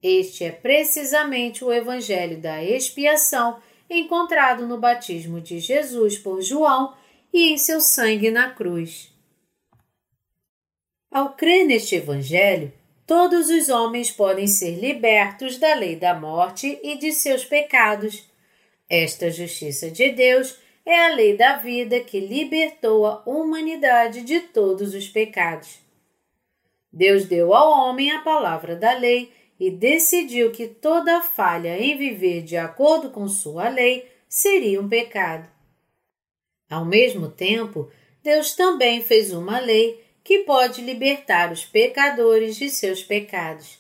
Este 0.04 0.44
é 0.44 0.52
precisamente 0.52 1.64
o 1.64 1.72
Evangelho 1.72 2.38
da 2.38 2.62
expiação 2.62 3.62
encontrado 3.90 4.68
no 4.68 4.78
batismo 4.78 5.40
de 5.40 5.60
Jesus 5.60 6.18
por 6.18 6.42
João 6.42 6.94
e 7.32 7.54
em 7.54 7.58
seu 7.58 7.80
sangue 7.80 8.30
na 8.30 8.50
cruz. 8.50 9.10
Ao 11.10 11.34
crer 11.36 11.66
neste 11.66 11.96
Evangelho, 11.96 12.74
todos 13.08 13.50
os 13.50 13.70
homens 13.70 14.12
podem 14.12 14.46
ser 14.46 14.78
libertos 14.78 15.58
da 15.58 15.74
lei 15.74 15.96
da 15.96 16.14
morte 16.14 16.78
e 16.84 16.98
de 16.98 17.14
seus 17.14 17.46
pecados. 17.46 18.30
Esta 18.90 19.32
justiça 19.32 19.90
de 19.90 20.12
Deus 20.12 20.58
é 20.86 21.06
a 21.06 21.16
lei 21.16 21.38
da 21.38 21.58
vida 21.58 22.02
que 22.02 22.20
libertou 22.20 23.06
a 23.06 23.24
humanidade 23.26 24.22
de 24.22 24.42
todos 24.42 24.94
os 24.94 25.08
pecados. 25.08 25.80
Deus 26.92 27.26
deu 27.26 27.54
ao 27.54 27.72
homem 27.72 28.12
a 28.12 28.22
palavra 28.22 28.76
da 28.76 28.94
lei 28.94 29.32
e 29.60 29.70
decidiu 29.70 30.52
que 30.52 30.68
toda 30.68 31.22
falha 31.22 31.78
em 31.80 31.98
viver 31.98 32.42
de 32.42 32.58
acordo 32.58 33.10
com 33.10 33.28
sua 33.28 33.70
lei 33.70 34.10
seria 34.28 34.82
um 34.82 34.90
pecado. 34.90 35.48
Ao 36.70 36.84
mesmo 36.84 37.30
tempo, 37.30 37.92
Deus 38.24 38.56
também 38.56 39.02
fez 39.02 39.32
uma 39.32 39.60
lei 39.60 40.04
que 40.24 40.40
pode 40.40 40.82
libertar 40.82 41.52
os 41.52 41.66
pecadores 41.66 42.56
de 42.56 42.70
seus 42.70 43.04
pecados. 43.04 43.78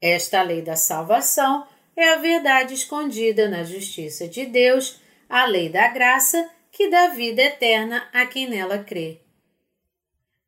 Esta 0.00 0.42
lei 0.42 0.62
da 0.62 0.76
salvação 0.76 1.66
é 1.94 2.08
a 2.08 2.16
verdade 2.16 2.74
escondida 2.74 3.48
na 3.48 3.62
justiça 3.62 4.26
de 4.26 4.46
Deus, 4.46 4.98
a 5.28 5.44
lei 5.44 5.68
da 5.68 5.88
graça 5.88 6.50
que 6.72 6.88
dá 6.88 7.08
vida 7.08 7.42
eterna 7.42 8.08
a 8.12 8.24
quem 8.24 8.48
nela 8.48 8.78
crê. 8.78 9.20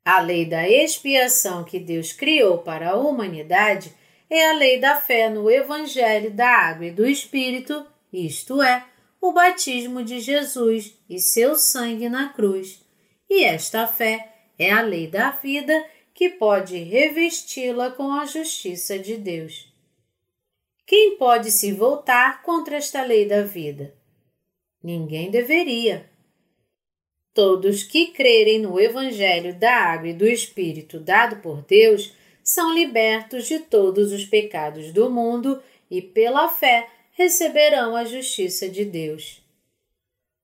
A 0.04 0.20
lei 0.20 0.46
da 0.46 0.68
expiação 0.68 1.62
que 1.62 1.78
Deus 1.78 2.12
criou 2.12 2.58
para 2.58 2.90
a 2.90 2.96
humanidade 2.96 3.94
é 4.34 4.48
a 4.48 4.54
lei 4.54 4.80
da 4.80 4.96
fé 4.96 5.28
no 5.28 5.50
Evangelho 5.50 6.30
da 6.30 6.48
Água 6.48 6.86
e 6.86 6.90
do 6.90 7.06
Espírito, 7.06 7.86
isto 8.10 8.62
é, 8.62 8.82
o 9.20 9.30
batismo 9.30 10.02
de 10.02 10.20
Jesus 10.20 10.98
e 11.08 11.18
seu 11.18 11.54
sangue 11.54 12.08
na 12.08 12.32
cruz. 12.32 12.82
E 13.28 13.44
esta 13.44 13.86
fé 13.86 14.32
é 14.58 14.72
a 14.72 14.80
lei 14.80 15.06
da 15.06 15.32
vida 15.32 15.84
que 16.14 16.30
pode 16.30 16.78
revesti-la 16.78 17.90
com 17.90 18.10
a 18.10 18.24
justiça 18.24 18.98
de 18.98 19.18
Deus. 19.18 19.70
Quem 20.86 21.18
pode 21.18 21.50
se 21.50 21.70
voltar 21.70 22.42
contra 22.42 22.76
esta 22.76 23.04
lei 23.04 23.26
da 23.26 23.42
vida? 23.42 23.94
Ninguém 24.82 25.30
deveria. 25.30 26.10
Todos 27.34 27.82
que 27.82 28.06
crerem 28.06 28.60
no 28.60 28.80
Evangelho 28.80 29.54
da 29.54 29.74
Água 29.74 30.08
e 30.08 30.14
do 30.14 30.26
Espírito 30.26 30.98
dado 30.98 31.36
por 31.42 31.62
Deus 31.66 32.14
são 32.42 32.74
libertos 32.74 33.46
de 33.46 33.58
todos 33.60 34.12
os 34.12 34.24
pecados 34.24 34.92
do 34.92 35.10
mundo 35.10 35.62
e, 35.90 36.00
pela 36.00 36.48
fé, 36.48 36.88
receberão 37.12 37.94
a 37.94 38.04
justiça 38.04 38.68
de 38.68 38.84
Deus. 38.84 39.42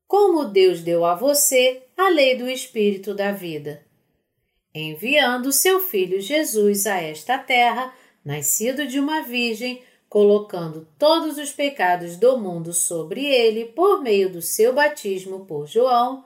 Como 0.06 0.44
Deus 0.44 0.80
deu 0.80 1.04
a 1.04 1.14
você 1.14 1.82
a 1.96 2.08
lei 2.08 2.36
do 2.36 2.48
Espírito 2.48 3.14
da 3.14 3.32
vida? 3.32 3.84
Enviando 4.74 5.52
seu 5.52 5.80
Filho 5.80 6.20
Jesus 6.20 6.86
a 6.86 7.00
esta 7.00 7.36
terra, 7.38 7.92
nascido 8.24 8.86
de 8.86 9.00
uma 9.00 9.22
virgem, 9.22 9.82
colocando 10.08 10.86
todos 10.98 11.36
os 11.36 11.50
pecados 11.50 12.16
do 12.16 12.38
mundo 12.38 12.72
sobre 12.72 13.24
ele 13.24 13.66
por 13.66 14.00
meio 14.02 14.30
do 14.30 14.40
seu 14.40 14.72
batismo 14.72 15.44
por 15.44 15.66
João, 15.66 16.24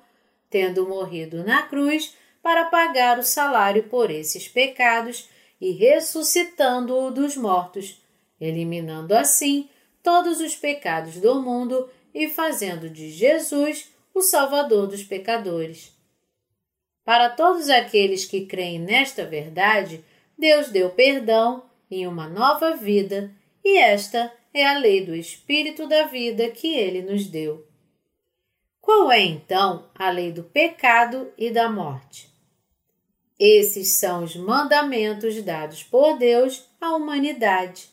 tendo 0.48 0.87
morrido 0.87 1.42
na 1.42 1.62
cruz 1.62 2.14
para 2.42 2.66
pagar 2.66 3.18
o 3.18 3.22
salário 3.22 3.85
por 3.85 4.11
esses 4.11 4.46
pecados 4.46 5.28
e 5.62 5.70
ressuscitando-o 5.70 7.12
dos 7.12 7.37
mortos, 7.37 8.03
eliminando 8.40 9.14
assim 9.14 9.68
todos 10.03 10.40
os 10.40 10.57
pecados 10.57 11.18
do 11.18 11.40
mundo 11.40 11.88
e 12.12 12.29
fazendo 12.29 12.90
de 12.90 13.12
Jesus 13.12 13.88
o 14.12 14.20
Salvador 14.20 14.88
dos 14.88 15.05
pecadores. 15.05 15.96
Para 17.05 17.31
todos 17.31 17.70
aqueles 17.70 18.25
que 18.25 18.44
creem 18.44 18.81
nesta 18.81 19.25
verdade, 19.25 20.05
Deus 20.37 20.68
deu 20.68 20.90
perdão 20.90 21.62
em 21.88 22.09
uma 22.09 22.29
nova 22.29 22.75
vida 22.75 23.31
e 23.64 23.79
esta 23.79 24.33
é 24.53 24.66
a 24.66 24.77
lei 24.77 25.07
do 25.07 25.14
Espírito 25.14 25.87
da 25.87 26.07
vida 26.07 26.51
que 26.51 26.75
ele 26.75 27.03
nos 27.03 27.29
deu. 27.29 27.64
Qual 28.81 29.12
é 29.12 29.20
então 29.20 29.88
a 29.94 30.11
lei 30.11 30.33
do 30.33 30.42
pecado 30.42 31.33
e 31.38 31.53
da 31.53 31.70
morte? 31.70 32.32
Esses 33.44 33.94
são 33.94 34.22
os 34.22 34.37
mandamentos 34.37 35.42
dados 35.42 35.83
por 35.83 36.16
Deus 36.16 36.64
à 36.81 36.94
humanidade. 36.94 37.88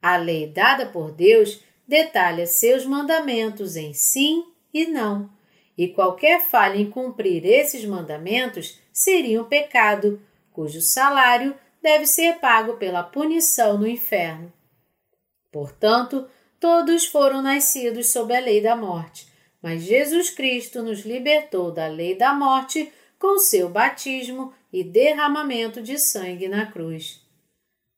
A 0.00 0.16
lei 0.16 0.46
dada 0.46 0.86
por 0.86 1.12
Deus 1.12 1.60
detalha 1.86 2.46
seus 2.46 2.86
mandamentos 2.86 3.76
em 3.76 3.92
sim 3.92 4.46
e 4.72 4.86
não, 4.86 5.28
e 5.76 5.88
qualquer 5.88 6.40
falha 6.40 6.78
em 6.78 6.90
cumprir 6.90 7.44
esses 7.44 7.84
mandamentos 7.84 8.80
seria 8.90 9.42
um 9.42 9.44
pecado, 9.44 10.22
cujo 10.50 10.80
salário 10.80 11.54
deve 11.82 12.06
ser 12.06 12.38
pago 12.38 12.78
pela 12.78 13.02
punição 13.02 13.76
no 13.76 13.86
inferno. 13.86 14.50
Portanto, 15.52 16.26
todos 16.58 17.04
foram 17.04 17.42
nascidos 17.42 18.10
sob 18.10 18.34
a 18.34 18.40
lei 18.40 18.62
da 18.62 18.74
morte, 18.74 19.30
mas 19.60 19.82
Jesus 19.82 20.30
Cristo 20.30 20.82
nos 20.82 21.00
libertou 21.00 21.70
da 21.70 21.88
lei 21.88 22.14
da 22.14 22.32
morte 22.32 22.90
com 23.18 23.38
seu 23.38 23.68
batismo 23.68 24.52
e 24.72 24.84
derramamento 24.84 25.80
de 25.82 25.98
sangue 25.98 26.48
na 26.48 26.70
cruz. 26.70 27.24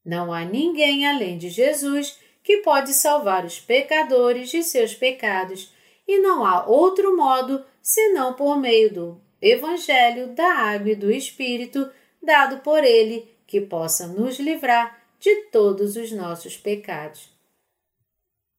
Não 0.04 0.32
há 0.32 0.44
ninguém 0.44 1.06
além 1.06 1.36
de 1.36 1.48
Jesus 1.48 2.18
que 2.42 2.58
pode 2.58 2.94
salvar 2.94 3.44
os 3.44 3.60
pecadores 3.60 4.50
de 4.50 4.62
seus 4.62 4.94
pecados, 4.94 5.72
e 6.06 6.18
não 6.18 6.46
há 6.46 6.66
outro 6.66 7.14
modo 7.14 7.62
senão 7.82 8.32
por 8.32 8.56
meio 8.56 8.92
do 8.92 9.20
Evangelho 9.40 10.28
da 10.28 10.50
Água 10.50 10.92
e 10.92 10.96
do 10.96 11.10
Espírito 11.10 11.90
dado 12.22 12.58
por 12.58 12.82
Ele, 12.82 13.28
que 13.46 13.60
possa 13.60 14.06
nos 14.06 14.38
livrar 14.38 14.98
de 15.20 15.34
todos 15.50 15.96
os 15.96 16.10
nossos 16.12 16.56
pecados. 16.56 17.30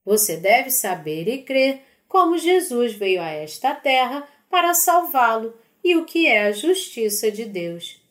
Você 0.05 0.37
deve 0.37 0.69
saber 0.69 1.27
e 1.27 1.43
crer 1.43 1.81
como 2.07 2.37
Jesus 2.37 2.93
veio 2.93 3.21
a 3.21 3.29
esta 3.29 3.73
terra 3.75 4.27
para 4.49 4.73
salvá-lo 4.73 5.53
e 5.83 5.95
o 5.95 6.05
que 6.05 6.27
é 6.27 6.47
a 6.47 6.51
justiça 6.51 7.31
de 7.31 7.45
Deus. 7.45 8.01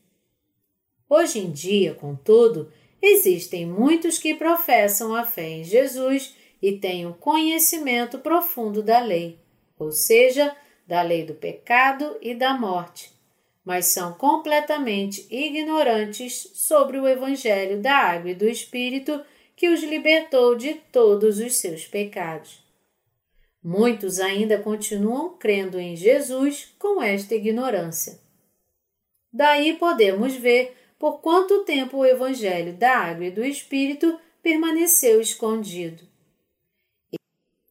Hoje 1.08 1.38
em 1.38 1.50
dia, 1.50 1.94
contudo, 1.94 2.70
existem 3.00 3.66
muitos 3.66 4.18
que 4.18 4.34
professam 4.34 5.14
a 5.14 5.24
fé 5.24 5.48
em 5.48 5.64
Jesus 5.64 6.34
e 6.60 6.72
têm 6.72 7.06
um 7.06 7.12
conhecimento 7.12 8.18
profundo 8.18 8.82
da 8.82 9.00
lei, 9.00 9.38
ou 9.78 9.90
seja, 9.92 10.54
da 10.86 11.02
lei 11.02 11.24
do 11.24 11.34
pecado 11.34 12.16
e 12.20 12.34
da 12.34 12.54
morte, 12.54 13.12
mas 13.64 13.86
são 13.86 14.12
completamente 14.14 15.26
ignorantes 15.30 16.50
sobre 16.54 16.98
o 16.98 17.06
Evangelho 17.06 17.80
da 17.80 17.94
Água 17.94 18.30
e 18.30 18.34
do 18.34 18.48
Espírito 18.48 19.22
que 19.54 19.68
os 19.68 19.82
libertou 19.82 20.54
de 20.54 20.74
todos 20.92 21.38
os 21.38 21.56
seus 21.56 21.86
pecados. 21.86 22.67
Muitos 23.62 24.20
ainda 24.20 24.58
continuam 24.58 25.36
crendo 25.36 25.78
em 25.78 25.96
Jesus 25.96 26.74
com 26.78 27.02
esta 27.02 27.34
ignorância. 27.34 28.20
Daí 29.32 29.76
podemos 29.76 30.34
ver 30.34 30.76
por 30.98 31.20
quanto 31.20 31.64
tempo 31.64 31.98
o 31.98 32.06
Evangelho 32.06 32.72
da 32.72 32.96
Água 32.96 33.26
e 33.26 33.30
do 33.30 33.44
Espírito 33.44 34.18
permaneceu 34.42 35.20
escondido. 35.20 36.06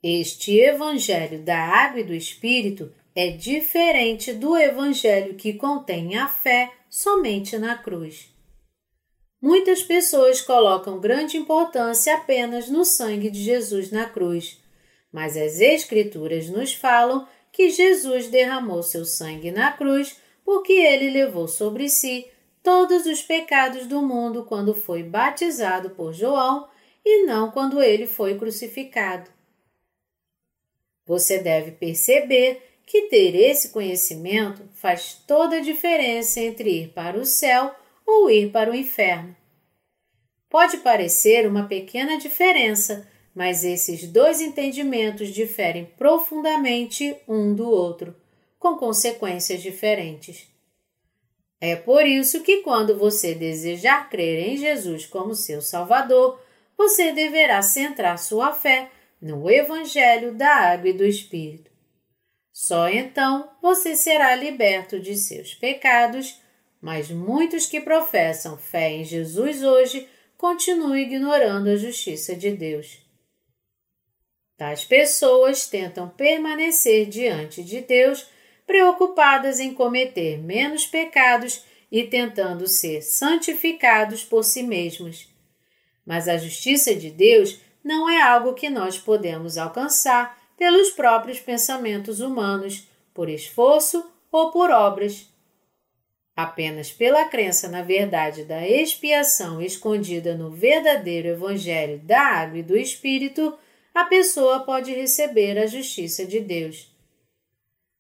Este 0.04 0.60
Evangelho 0.60 1.40
da 1.44 1.58
Água 1.58 2.02
e 2.02 2.04
do 2.04 2.14
Espírito 2.14 2.94
é 3.16 3.32
diferente 3.32 4.32
do 4.32 4.56
Evangelho 4.56 5.36
que 5.36 5.54
contém 5.54 6.18
a 6.18 6.28
fé 6.28 6.72
somente 6.90 7.58
na 7.58 7.78
cruz. 7.78 8.32
Muitas 9.42 9.82
pessoas 9.82 10.42
colocam 10.42 11.00
grande 11.00 11.38
importância 11.38 12.16
apenas 12.16 12.70
no 12.70 12.86
sangue 12.86 13.30
de 13.30 13.42
Jesus 13.42 13.92
na 13.92 14.08
cruz, 14.08 14.62
mas 15.18 15.36
as 15.36 15.60
Escrituras 15.60 16.48
nos 16.48 16.76
falam 16.76 17.28
que 17.52 17.72
Jesus 17.72 18.28
derramou 18.28 18.84
seu 18.84 19.04
sangue 19.04 19.50
na 19.50 19.72
cruz 19.72 20.16
porque 20.46 20.74
ele 20.74 21.10
levou 21.10 21.48
sobre 21.48 21.90
si 21.90 22.28
todos 22.62 23.08
os 23.08 23.24
pecados 23.24 23.88
do 23.88 24.00
mundo 24.00 24.46
quando 24.46 24.76
foi 24.76 25.02
batizado 25.02 25.90
por 25.90 26.14
João 26.14 26.68
e 27.04 27.26
não 27.26 27.50
quando 27.50 27.82
ele 27.82 28.06
foi 28.06 28.38
crucificado. 28.38 29.28
Você 31.04 31.40
deve 31.40 31.72
perceber 31.72 32.62
que 32.86 33.10
ter 33.10 33.34
esse 33.34 33.70
conhecimento 33.70 34.70
faz 34.76 35.16
toda 35.26 35.56
a 35.56 35.62
diferença 35.62 36.40
entre 36.40 36.84
ir 36.84 36.90
para 36.90 37.18
o 37.18 37.26
céu 37.26 37.74
ou 38.06 38.30
ir 38.30 38.52
para 38.52 38.70
o 38.70 38.76
inferno. 38.76 39.36
Pode 40.48 40.78
parecer 40.78 41.48
uma 41.48 41.68
pequena 41.68 42.20
diferença, 42.20 43.10
mas 43.38 43.64
esses 43.64 44.08
dois 44.08 44.42
entendimentos 44.42 45.30
diferem 45.30 45.86
profundamente 45.96 47.16
um 47.28 47.54
do 47.54 47.70
outro, 47.70 48.16
com 48.58 48.76
consequências 48.76 49.62
diferentes. 49.62 50.48
É 51.62 51.76
por 51.76 52.04
isso 52.04 52.42
que, 52.42 52.64
quando 52.64 52.98
você 52.98 53.36
desejar 53.36 54.10
crer 54.10 54.50
em 54.50 54.58
Jesus 54.58 55.06
como 55.06 55.36
seu 55.36 55.62
Salvador, 55.62 56.42
você 56.76 57.12
deverá 57.12 57.62
centrar 57.62 58.18
sua 58.18 58.52
fé 58.52 58.90
no 59.22 59.48
Evangelho 59.48 60.34
da 60.34 60.72
Água 60.72 60.90
e 60.90 60.94
do 60.94 61.06
Espírito. 61.06 61.70
Só 62.52 62.90
então 62.90 63.48
você 63.62 63.96
será 63.96 64.34
liberto 64.34 65.00
de 65.00 65.16
seus 65.16 65.54
pecados 65.54 66.42
mas 66.82 67.10
muitos 67.10 67.66
que 67.66 67.82
professam 67.82 68.58
fé 68.58 68.92
em 68.92 69.04
Jesus 69.04 69.64
hoje 69.64 70.08
continuam 70.38 70.96
ignorando 70.96 71.70
a 71.70 71.76
justiça 71.76 72.36
de 72.36 72.52
Deus. 72.52 73.07
Tais 74.58 74.84
pessoas 74.84 75.68
tentam 75.68 76.10
permanecer 76.10 77.06
diante 77.06 77.64
de 77.64 77.80
Deus 77.80 78.28
preocupadas 78.66 79.60
em 79.60 79.74
cometer 79.74 80.40
menos 80.40 80.86
pecados 80.86 81.64
e 81.92 82.04
tentando 82.04 82.68
ser 82.68 83.02
santificados 83.04 84.24
por 84.24 84.44
si 84.44 84.64
mesmos. 84.64 85.30
Mas 86.04 86.28
a 86.28 86.38
justiça 86.38 86.96
de 86.96 87.12
Deus 87.12 87.60
não 87.84 88.10
é 88.10 88.22
algo 88.22 88.54
que 88.54 88.70
nós 88.70 88.98
podemos 88.98 89.58
alcançar 89.58 90.38
pelos 90.58 90.90
próprios 90.90 91.40
pensamentos 91.40 92.20
humanos, 92.20 92.88
por 93.14 93.30
esforço 93.30 94.12
ou 94.32 94.52
por 94.52 94.72
obras. 94.72 95.32
Apenas 96.36 96.92
pela 96.92 97.26
crença 97.26 97.68
na 97.68 97.84
verdade 97.84 98.44
da 98.44 98.68
expiação 98.68 99.62
escondida 99.62 100.36
no 100.36 100.50
verdadeiro 100.50 101.30
Evangelho 101.30 102.00
da 102.00 102.22
Água 102.22 102.60
e 102.60 102.64
do 102.64 102.76
Espírito, 102.76 103.58
a 103.98 104.06
pessoa 104.06 104.60
pode 104.60 104.94
receber 104.94 105.58
a 105.58 105.66
justiça 105.66 106.24
de 106.24 106.40
Deus. 106.40 106.88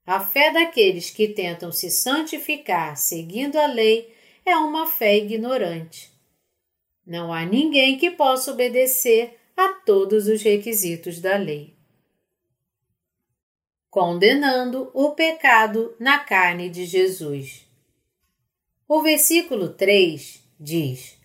A 0.05 0.19
fé 0.19 0.53
daqueles 0.53 1.09
que 1.09 1.27
tentam 1.27 1.71
se 1.71 1.89
santificar 1.89 2.95
seguindo 2.95 3.55
a 3.55 3.65
lei 3.65 4.13
é 4.45 4.55
uma 4.57 4.85
fé 4.85 5.17
ignorante. 5.17 6.11
Não 7.03 7.33
há 7.33 7.43
ninguém 7.43 7.97
que 7.97 8.11
possa 8.11 8.51
obedecer 8.51 9.39
a 9.57 9.69
todos 9.69 10.27
os 10.27 10.43
requisitos 10.43 11.19
da 11.19 11.35
lei. 11.35 11.73
Condenando 13.89 14.91
o 14.93 15.15
pecado 15.15 15.95
na 15.99 16.19
carne 16.19 16.69
de 16.69 16.85
Jesus. 16.85 17.67
O 18.87 19.01
versículo 19.01 19.69
3 19.69 20.43
diz: 20.59 21.17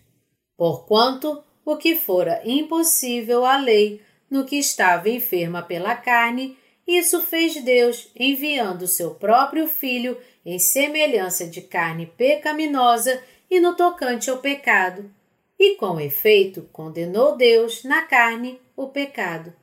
Porquanto 0.57 1.43
o 1.63 1.77
que 1.77 1.95
fora 1.95 2.41
impossível 2.43 3.45
à 3.45 3.57
lei, 3.57 4.01
no 4.33 4.45
que 4.45 4.57
estava 4.57 5.11
enferma 5.11 5.61
pela 5.61 5.95
carne, 5.95 6.57
isso 6.87 7.21
fez 7.21 7.63
Deus, 7.63 8.09
enviando 8.15 8.87
seu 8.87 9.13
próprio 9.13 9.67
Filho 9.67 10.19
em 10.43 10.57
semelhança 10.57 11.45
de 11.45 11.61
carne 11.61 12.07
pecaminosa 12.07 13.21
e 13.47 13.59
no 13.59 13.75
tocante 13.75 14.31
ao 14.31 14.39
pecado, 14.39 15.13
e 15.59 15.75
com 15.75 15.99
efeito 15.99 16.67
condenou 16.73 17.37
Deus 17.37 17.83
na 17.83 18.01
carne 18.07 18.59
o 18.75 18.87
pecado. 18.87 19.53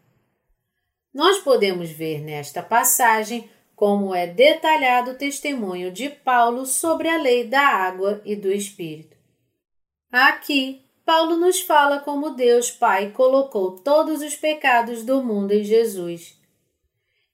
Nós 1.13 1.39
podemos 1.39 1.91
ver 1.91 2.21
nesta 2.21 2.63
passagem 2.63 3.51
como 3.75 4.15
é 4.15 4.29
detalhado 4.29 5.11
o 5.11 5.19
testemunho 5.19 5.91
de 5.91 6.11
Paulo 6.11 6.65
sobre 6.65 7.09
a 7.09 7.21
lei 7.21 7.43
da 7.43 7.67
água 7.67 8.23
e 8.25 8.37
do 8.37 8.53
Espírito. 8.53 9.17
Aqui, 10.13 10.85
Paulo 11.05 11.37
nos 11.37 11.61
fala 11.61 12.01
como 12.01 12.31
Deus 12.31 12.71
Pai 12.71 13.11
colocou 13.11 13.73
todos 13.73 14.23
os 14.23 14.37
pecados 14.37 15.03
do 15.03 15.23
mundo 15.23 15.53
em 15.53 15.65
Jesus, 15.65 16.39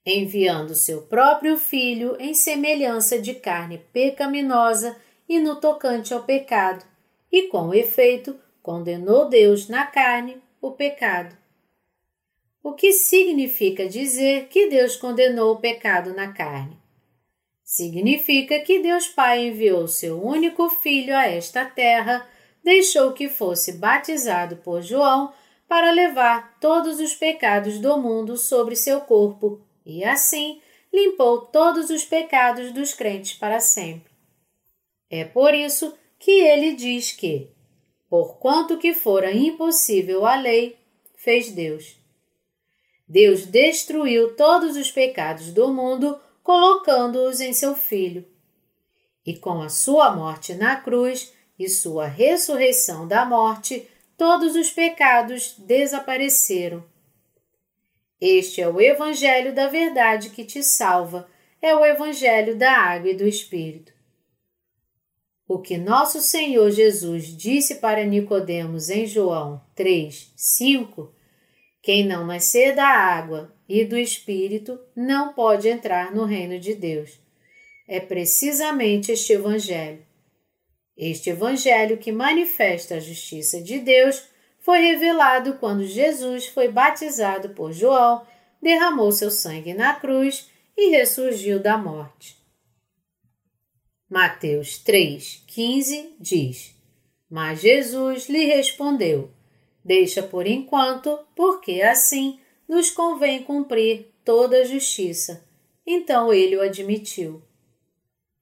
enviando 0.05 0.73
seu 0.73 1.03
próprio 1.03 1.57
Filho 1.57 2.15
em 2.19 2.33
semelhança 2.33 3.19
de 3.19 3.33
carne 3.35 3.77
pecaminosa 3.91 4.97
e 5.27 5.39
no 5.39 5.57
tocante 5.57 6.13
ao 6.13 6.23
pecado, 6.23 6.85
e 7.31 7.43
com 7.43 7.73
efeito 7.73 8.39
condenou 8.61 9.29
Deus 9.29 9.67
na 9.67 9.85
carne 9.85 10.41
o 10.61 10.71
pecado. 10.71 11.37
O 12.63 12.73
que 12.73 12.91
significa 12.91 13.87
dizer 13.87 14.47
que 14.47 14.67
Deus 14.67 14.95
condenou 14.95 15.53
o 15.53 15.59
pecado 15.59 16.13
na 16.13 16.33
carne? 16.33 16.77
Significa 17.63 18.59
que 18.59 18.79
Deus 18.79 19.07
Pai 19.07 19.47
enviou 19.47 19.87
seu 19.87 20.21
único 20.21 20.69
filho 20.69 21.15
a 21.15 21.27
esta 21.27 21.65
terra, 21.65 22.27
deixou 22.67 23.13
que 23.13 23.29
fosse 23.29 23.77
batizado 23.77 24.57
por 24.57 24.81
João 24.81 25.33
para 25.69 25.89
levar 25.89 26.59
todos 26.59 26.99
os 26.99 27.15
pecados 27.15 27.79
do 27.79 27.97
mundo 27.97 28.35
sobre 28.35 28.75
seu 28.75 28.99
corpo 28.99 29.61
e 29.85 30.03
assim 30.03 30.61
limpou 30.93 31.45
todos 31.45 31.89
os 31.89 32.03
pecados 32.03 32.73
dos 32.73 32.93
crentes 32.93 33.31
para 33.37 33.61
sempre. 33.61 34.11
É 35.09 35.23
por 35.23 35.53
isso 35.53 35.97
que 36.19 36.41
ele 36.41 36.73
diz 36.73 37.13
que, 37.13 37.49
porquanto 38.09 38.77
que 38.77 38.93
fora 38.93 39.31
impossível 39.31 40.25
a 40.25 40.35
lei, 40.35 40.77
fez 41.15 41.49
Deus. 41.49 41.97
Deus 43.07 43.45
destruiu 43.45 44.35
todos 44.35 44.75
os 44.75 44.91
pecados 44.91 45.53
do 45.53 45.71
mundo, 45.73 46.19
colocando-os 46.43 47.39
em 47.39 47.53
seu 47.53 47.73
Filho. 47.75 48.27
E 49.25 49.37
com 49.37 49.61
a 49.61 49.69
sua 49.69 50.13
morte 50.13 50.53
na 50.53 50.75
cruz 50.75 51.36
e 51.57 51.67
sua 51.67 52.07
ressurreição 52.07 53.07
da 53.07 53.25
morte, 53.25 53.87
todos 54.17 54.55
os 54.55 54.69
pecados 54.69 55.55
desapareceram. 55.57 56.83
Este 58.19 58.61
é 58.61 58.67
o 58.67 58.81
Evangelho 58.81 59.53
da 59.53 59.67
verdade 59.67 60.29
que 60.31 60.43
te 60.43 60.63
salva, 60.63 61.29
é 61.61 61.75
o 61.75 61.85
Evangelho 61.85 62.55
da 62.55 62.71
água 62.71 63.11
e 63.11 63.15
do 63.15 63.27
Espírito. 63.27 63.93
O 65.47 65.59
que 65.59 65.77
nosso 65.77 66.19
Senhor 66.19 66.69
Jesus 66.71 67.25
disse 67.25 67.75
para 67.75 68.03
Nicodemos 68.03 68.89
em 68.89 69.05
João 69.05 69.61
3, 69.75 70.33
5 70.35 71.15
quem 71.81 72.05
não 72.05 72.25
nascer 72.25 72.75
da 72.75 72.85
água 72.85 73.55
e 73.69 73.85
do 73.85 73.97
Espírito 73.97 74.77
não 74.93 75.31
pode 75.33 75.69
entrar 75.69 76.13
no 76.13 76.25
reino 76.25 76.59
de 76.59 76.75
Deus. 76.75 77.17
É 77.87 77.99
precisamente 78.01 79.13
este 79.13 79.31
Evangelho. 79.31 80.06
Este 80.97 81.29
Evangelho 81.29 81.97
que 81.97 82.11
manifesta 82.11 82.95
a 82.95 82.99
justiça 82.99 83.61
de 83.61 83.79
Deus 83.79 84.23
foi 84.59 84.79
revelado 84.79 85.53
quando 85.59 85.85
Jesus 85.85 86.47
foi 86.47 86.69
batizado 86.69 87.49
por 87.49 87.71
João, 87.71 88.25
derramou 88.61 89.11
seu 89.11 89.29
sangue 89.29 89.73
na 89.73 89.93
cruz 89.93 90.49
e 90.75 90.89
ressurgiu 90.89 91.59
da 91.59 91.77
morte. 91.77 92.35
Mateus 94.09 94.81
3,15 94.83 96.15
diz: 96.19 96.75
Mas 97.29 97.61
Jesus 97.61 98.27
lhe 98.27 98.45
respondeu: 98.45 99.29
Deixa 99.85 100.23
por 100.23 100.47
enquanto, 100.47 101.19
porque 101.35 101.81
assim 101.81 102.39
nos 102.67 102.89
convém 102.89 103.43
cumprir 103.43 104.13
toda 104.25 104.57
a 104.57 104.65
justiça. 104.65 105.45
Então 105.85 106.33
ele 106.33 106.57
o 106.57 106.61
admitiu. 106.61 107.41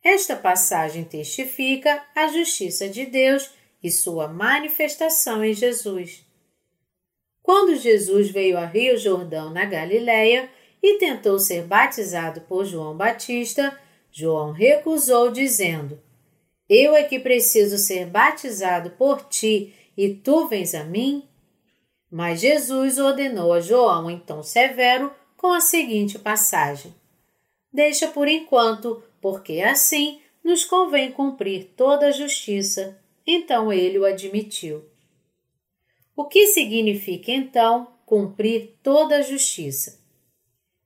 Esta 0.05 0.35
passagem 0.35 1.03
testifica 1.03 1.99
a 2.13 2.27
justiça 2.27 2.87
de 2.87 3.07
Deus 3.07 3.49
e 3.81 3.89
sua 3.89 4.27
manifestação 4.27 5.43
em 5.43 5.51
Jesus. 5.51 6.23
Quando 7.41 7.75
Jesus 7.75 8.29
veio 8.29 8.55
a 8.55 8.67
Rio 8.67 8.99
Jordão, 8.99 9.49
na 9.49 9.65
Galiléia, 9.65 10.47
e 10.81 10.99
tentou 10.99 11.39
ser 11.39 11.63
batizado 11.63 12.41
por 12.41 12.65
João 12.65 12.95
Batista, 12.95 13.75
João 14.11 14.51
recusou, 14.51 15.31
dizendo: 15.31 15.99
Eu 16.69 16.95
é 16.95 17.03
que 17.03 17.19
preciso 17.19 17.79
ser 17.79 18.05
batizado 18.05 18.91
por 18.91 19.23
ti, 19.23 19.73
e 19.97 20.13
tu 20.13 20.47
vens 20.47 20.75
a 20.75 20.83
mim? 20.83 21.27
Mas 22.11 22.41
Jesus 22.41 22.99
ordenou 22.99 23.51
a 23.51 23.59
João 23.59 24.19
tom 24.19 24.43
severo 24.43 25.11
com 25.35 25.51
a 25.51 25.59
seguinte 25.59 26.19
passagem: 26.19 26.93
Deixa 27.73 28.07
por 28.07 28.27
enquanto, 28.27 29.03
porque 29.25 29.59
assim 29.59 30.21
nos 30.43 30.63
convém 30.63 31.11
cumprir 31.11 31.71
toda 31.75 32.09
a 32.09 32.11
justiça. 32.11 33.01
Então 33.25 33.73
ele 33.73 33.97
o 33.97 34.05
admitiu. 34.05 34.85
O 36.15 36.25
que 36.25 36.45
significa 36.49 37.31
então 37.31 37.87
cumprir 38.05 38.75
toda 38.83 39.15
a 39.15 39.21
justiça? 39.23 39.99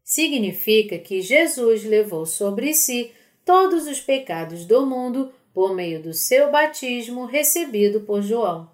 Significa 0.01 0.97
que 0.97 1.21
Jesus 1.21 1.83
levou 1.83 2.25
sobre 2.25 2.73
si 2.73 3.11
todos 3.43 3.87
os 3.87 3.99
pecados 3.99 4.63
do 4.63 4.85
mundo 4.85 5.33
por 5.53 5.75
meio 5.75 6.01
do 6.01 6.13
seu 6.13 6.49
batismo 6.49 7.25
recebido 7.25 7.99
por 8.05 8.21
João. 8.21 8.71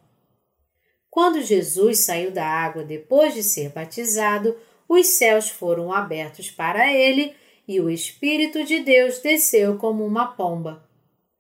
Quando 1.09 1.41
Jesus 1.41 2.05
saiu 2.05 2.29
da 2.29 2.45
água 2.45 2.83
depois 2.83 3.33
de 3.33 3.41
ser 3.41 3.69
batizado, 3.69 4.55
os 4.87 5.07
céus 5.07 5.49
foram 5.49 5.91
abertos 5.91 6.51
para 6.51 6.93
ele 6.93 7.33
e 7.67 7.79
o 7.79 7.89
Espírito 7.89 8.63
de 8.63 8.79
Deus 8.79 9.19
desceu 9.19 9.77
como 9.77 10.05
uma 10.05 10.27
pomba. 10.27 10.87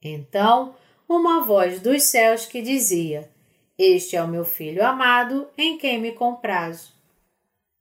Então, 0.01 0.75
uma 1.07 1.45
voz 1.45 1.79
dos 1.79 2.03
céus 2.03 2.45
que 2.45 2.61
dizia: 2.61 3.29
Este 3.77 4.15
é 4.15 4.23
o 4.23 4.27
meu 4.27 4.45
filho 4.45 4.85
amado, 4.85 5.47
em 5.57 5.77
quem 5.77 5.99
me 5.99 6.11
comprazo. 6.11 6.93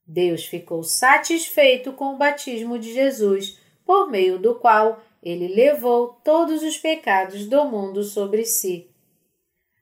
Deus 0.07 0.45
ficou 0.45 0.83
satisfeito 0.83 1.93
com 1.93 2.15
o 2.15 2.19
batismo 2.19 2.79
de 2.79 2.93
Jesus, 2.93 3.59
por 3.85 4.11
meio 4.11 4.39
do 4.39 4.55
qual 4.55 5.03
ele 5.23 5.49
levou 5.49 6.21
todos 6.23 6.63
os 6.63 6.77
pecados 6.77 7.47
do 7.47 7.65
mundo 7.65 8.03
sobre 8.03 8.45
si. 8.45 8.91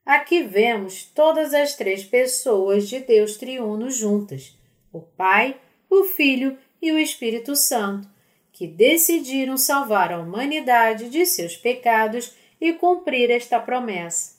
Aqui 0.07 0.43
vemos 0.43 1.05
todas 1.05 1.53
as 1.53 1.75
três 1.75 2.05
pessoas 2.05 2.89
de 2.89 3.01
Deus 3.01 3.37
triuno 3.37 3.91
juntas: 3.91 4.57
o 4.93 5.01
Pai, 5.01 5.61
o 5.91 6.05
Filho 6.05 6.57
e 6.81 6.93
o 6.93 6.99
Espírito 6.99 7.55
Santo, 7.57 8.09
que 8.53 8.67
decidiram 8.67 9.57
salvar 9.57 10.13
a 10.13 10.21
humanidade 10.21 11.09
de 11.09 11.25
seus 11.25 11.57
pecados 11.57 12.35
e 12.61 12.73
cumprir 12.75 13.31
esta 13.31 13.59
promessa. 13.59 14.37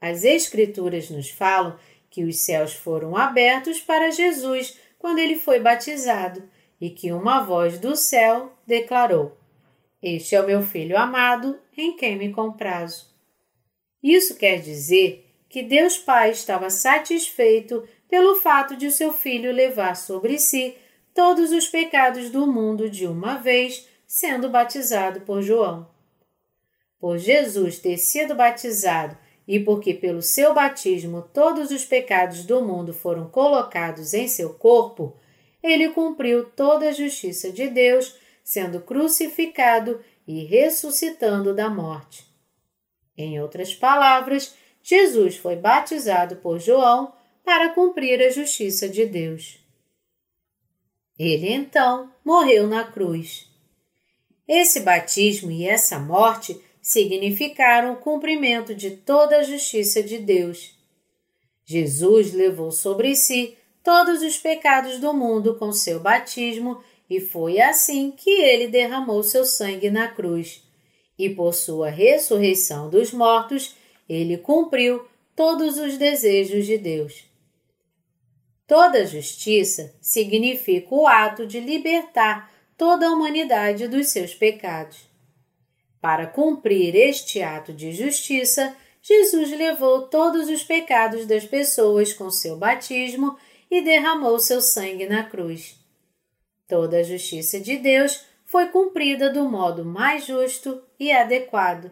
As 0.00 0.24
Escrituras 0.24 1.10
nos 1.10 1.30
falam 1.30 1.78
que 2.10 2.24
os 2.24 2.40
céus 2.40 2.72
foram 2.72 3.16
abertos 3.16 3.80
para 3.80 4.10
Jesus 4.10 4.78
quando 4.98 5.18
ele 5.18 5.36
foi 5.36 5.60
batizado 5.60 6.42
e 6.80 6.90
que 6.90 7.12
uma 7.12 7.40
voz 7.40 7.78
do 7.78 7.94
céu 7.94 8.52
declarou: 8.66 9.36
Este 10.02 10.34
é 10.34 10.40
o 10.40 10.46
meu 10.46 10.62
filho 10.62 10.98
amado, 10.98 11.58
em 11.76 11.96
quem 11.96 12.16
me 12.16 12.32
comprazo. 12.32 13.12
Isso 14.02 14.36
quer 14.36 14.60
dizer 14.60 15.24
que 15.48 15.62
Deus 15.62 15.96
Pai 15.96 16.30
estava 16.30 16.68
satisfeito 16.68 17.86
pelo 18.08 18.36
fato 18.36 18.76
de 18.76 18.86
o 18.86 18.92
seu 18.92 19.12
filho 19.12 19.52
levar 19.52 19.96
sobre 19.96 20.38
si 20.38 20.76
todos 21.14 21.52
os 21.52 21.68
pecados 21.68 22.28
do 22.28 22.44
mundo 22.44 22.90
de 22.90 23.06
uma 23.06 23.36
vez, 23.36 23.88
sendo 24.06 24.50
batizado 24.50 25.20
por 25.20 25.40
João. 25.40 25.88
Por 26.98 27.18
Jesus 27.18 27.78
ter 27.78 27.96
sido 27.96 28.34
batizado 28.34 29.16
e 29.46 29.60
porque 29.60 29.94
pelo 29.94 30.20
seu 30.20 30.52
batismo 30.52 31.22
todos 31.32 31.70
os 31.70 31.84
pecados 31.84 32.44
do 32.44 32.60
mundo 32.62 32.92
foram 32.92 33.28
colocados 33.28 34.12
em 34.12 34.26
seu 34.26 34.54
corpo, 34.54 35.16
ele 35.62 35.90
cumpriu 35.90 36.44
toda 36.50 36.88
a 36.88 36.92
justiça 36.92 37.50
de 37.52 37.68
Deus, 37.68 38.16
sendo 38.42 38.80
crucificado 38.80 40.02
e 40.26 40.44
ressuscitando 40.44 41.54
da 41.54 41.70
morte. 41.70 42.26
Em 43.16 43.40
outras 43.40 43.74
palavras, 43.74 44.54
Jesus 44.82 45.36
foi 45.36 45.56
batizado 45.56 46.36
por 46.36 46.58
João 46.58 47.12
para 47.44 47.70
cumprir 47.70 48.20
a 48.20 48.30
justiça 48.30 48.88
de 48.88 49.06
Deus. 49.06 49.63
Ele 51.18 51.52
então 51.52 52.10
morreu 52.24 52.66
na 52.66 52.84
cruz. 52.84 53.48
Esse 54.46 54.80
batismo 54.80 55.50
e 55.50 55.66
essa 55.66 55.98
morte 55.98 56.60
significaram 56.82 57.94
o 57.94 57.96
cumprimento 57.96 58.74
de 58.74 58.90
toda 58.90 59.38
a 59.38 59.42
justiça 59.42 60.02
de 60.02 60.18
Deus. 60.18 60.74
Jesus 61.64 62.32
levou 62.32 62.70
sobre 62.70 63.16
si 63.16 63.56
todos 63.82 64.22
os 64.22 64.36
pecados 64.36 64.98
do 64.98 65.14
mundo 65.14 65.54
com 65.54 65.72
seu 65.72 66.00
batismo 66.00 66.82
e 67.08 67.20
foi 67.20 67.60
assim 67.60 68.10
que 68.10 68.30
ele 68.30 68.68
derramou 68.68 69.22
seu 69.22 69.44
sangue 69.44 69.90
na 69.90 70.08
cruz 70.08 70.64
e 71.18 71.30
por 71.30 71.54
sua 71.54 71.88
ressurreição 71.88 72.90
dos 72.90 73.12
mortos, 73.12 73.74
ele 74.08 74.36
cumpriu 74.36 75.06
todos 75.34 75.78
os 75.78 75.96
desejos 75.96 76.66
de 76.66 76.76
Deus. 76.76 77.24
Toda 78.66 79.06
justiça 79.06 79.94
significa 80.00 80.94
o 80.94 81.06
ato 81.06 81.46
de 81.46 81.60
libertar 81.60 82.50
toda 82.76 83.06
a 83.06 83.10
humanidade 83.10 83.86
dos 83.88 84.08
seus 84.08 84.34
pecados. 84.34 85.08
Para 86.00 86.26
cumprir 86.26 86.94
este 86.94 87.42
ato 87.42 87.72
de 87.72 87.92
justiça, 87.92 88.74
Jesus 89.02 89.50
levou 89.50 90.08
todos 90.08 90.48
os 90.48 90.62
pecados 90.62 91.26
das 91.26 91.44
pessoas 91.44 92.12
com 92.12 92.30
seu 92.30 92.56
batismo 92.56 93.38
e 93.70 93.82
derramou 93.82 94.38
seu 94.38 94.62
sangue 94.62 95.06
na 95.06 95.24
cruz. 95.24 95.78
Toda 96.66 96.98
a 96.98 97.02
justiça 97.02 97.60
de 97.60 97.76
Deus 97.76 98.24
foi 98.46 98.68
cumprida 98.68 99.30
do 99.30 99.44
modo 99.44 99.84
mais 99.84 100.24
justo 100.24 100.82
e 100.98 101.12
adequado. 101.12 101.90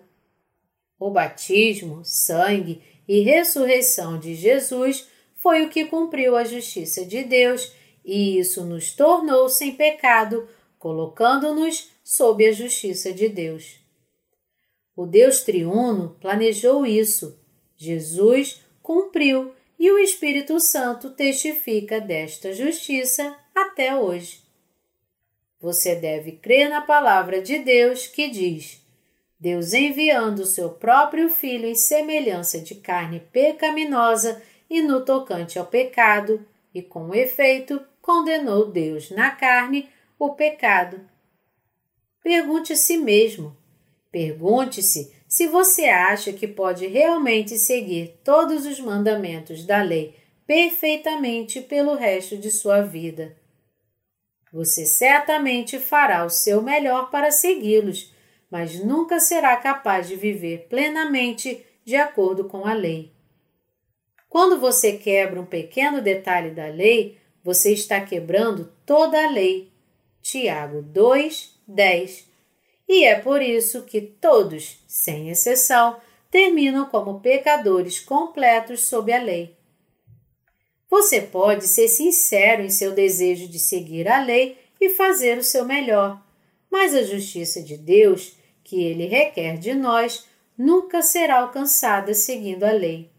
O 0.99 1.11
batismo, 1.11 2.03
sangue 2.03 2.83
e 3.07 3.21
ressurreição 3.21 4.19
de 4.19 4.35
Jesus 4.35 5.07
foi 5.43 5.63
o 5.63 5.69
que 5.69 5.85
cumpriu 5.87 6.37
a 6.37 6.45
justiça 6.45 7.05
de 7.05 7.25
Deus, 7.25 7.73
e 8.05 8.39
isso 8.39 8.65
nos 8.65 8.93
tornou 8.93 9.49
sem 9.49 9.75
pecado, 9.75 10.49
colocando-nos 10.79 11.91
sob 12.05 12.47
a 12.47 12.53
justiça 12.53 13.13
de 13.13 13.29
Deus. 13.29 13.81
O 14.95 15.05
Deus 15.05 15.43
triuno 15.43 16.17
planejou 16.21 16.87
isso. 16.87 17.39
Jesus 17.77 18.61
cumpriu 18.81 19.53
e 19.79 19.91
o 19.91 19.99
Espírito 19.99 20.61
Santo 20.61 21.11
testifica 21.11 22.01
desta 22.01 22.53
justiça 22.53 23.37
até 23.53 23.97
hoje. 23.97 24.41
Você 25.61 25.97
deve 25.97 26.33
crer 26.33 26.69
na 26.69 26.83
palavra 26.83 27.43
de 27.43 27.59
Deus 27.59 28.07
que 28.07 28.29
diz: 28.29 28.81
Deus 29.41 29.73
enviando 29.73 30.41
o 30.41 30.47
seu 30.47 30.71
próprio 30.71 31.29
Filho 31.29 31.67
em 31.67 31.75
semelhança 31.75 32.61
de 32.61 32.77
carne 32.77 33.19
pecaminosa 33.33 34.41
e 34.73 34.81
no 34.81 35.05
tocante 35.05 35.59
ao 35.59 35.67
pecado, 35.67 36.47
e 36.75 36.81
com 36.81 37.15
efeito 37.15 37.85
condenou 38.01 38.71
Deus 38.71 39.11
na 39.11 39.31
carne 39.31 39.87
o 40.19 40.31
pecado. 40.31 40.99
Pergunte 42.23 42.73
a 42.73 42.77
si 42.77 42.97
mesmo. 42.97 43.55
Pergunte-se 44.11 45.15
se 45.29 45.47
você 45.47 45.85
acha 45.85 46.33
que 46.33 46.49
pode 46.49 46.87
realmente 46.87 47.59
seguir 47.59 48.19
todos 48.25 48.65
os 48.65 48.81
mandamentos 48.81 49.67
da 49.67 49.83
lei 49.83 50.17
perfeitamente 50.47 51.61
pelo 51.61 51.95
resto 51.95 52.39
de 52.39 52.51
sua 52.51 52.81
vida. 52.81 53.37
Você 54.51 54.87
certamente 54.87 55.79
fará 55.79 56.25
o 56.25 56.31
seu 56.31 56.63
melhor 56.63 57.11
para 57.11 57.31
segui-los, 57.31 58.11
mas 58.51 58.83
nunca 58.83 59.21
será 59.21 59.55
capaz 59.57 60.09
de 60.09 60.17
viver 60.17 60.67
plenamente 60.71 61.63
de 61.85 61.97
acordo 61.97 62.45
com 62.45 62.65
a 62.67 62.73
lei. 62.73 63.13
Quando 64.33 64.59
você 64.59 64.93
quebra 64.93 65.39
um 65.39 65.45
pequeno 65.45 66.01
detalhe 66.01 66.53
da 66.53 66.67
lei, 66.69 67.19
você 67.45 67.71
está 67.71 68.01
quebrando 68.01 68.73
toda 68.87 69.23
a 69.23 69.29
lei. 69.29 69.71
Tiago 70.23 70.81
2, 70.81 71.61
10. 71.69 72.27
E 72.89 73.05
é 73.05 73.21
por 73.21 73.43
isso 73.43 73.83
que 73.83 74.01
todos, 74.01 74.83
sem 74.89 75.29
exceção, 75.29 75.99
terminam 76.31 76.87
como 76.87 77.21
pecadores 77.21 78.01
completos 78.01 78.87
sob 78.87 79.13
a 79.13 79.23
lei. 79.23 79.55
Você 80.89 81.21
pode 81.21 81.69
ser 81.69 81.89
sincero 81.89 82.63
em 82.63 82.71
seu 82.71 82.93
desejo 82.93 83.47
de 83.47 83.59
seguir 83.59 84.09
a 84.09 84.25
lei 84.25 84.57
e 84.81 84.89
fazer 84.89 85.37
o 85.37 85.45
seu 85.45 85.67
melhor, 85.67 86.19
mas 86.71 86.95
a 86.95 87.03
justiça 87.03 87.61
de 87.61 87.77
Deus, 87.77 88.35
que 88.65 88.83
ele 88.83 89.05
requer 89.05 89.59
de 89.59 89.75
nós, 89.75 90.27
nunca 90.57 91.03
será 91.03 91.41
alcançada 91.41 92.15
seguindo 92.15 92.65
a 92.65 92.73
lei. 92.73 93.12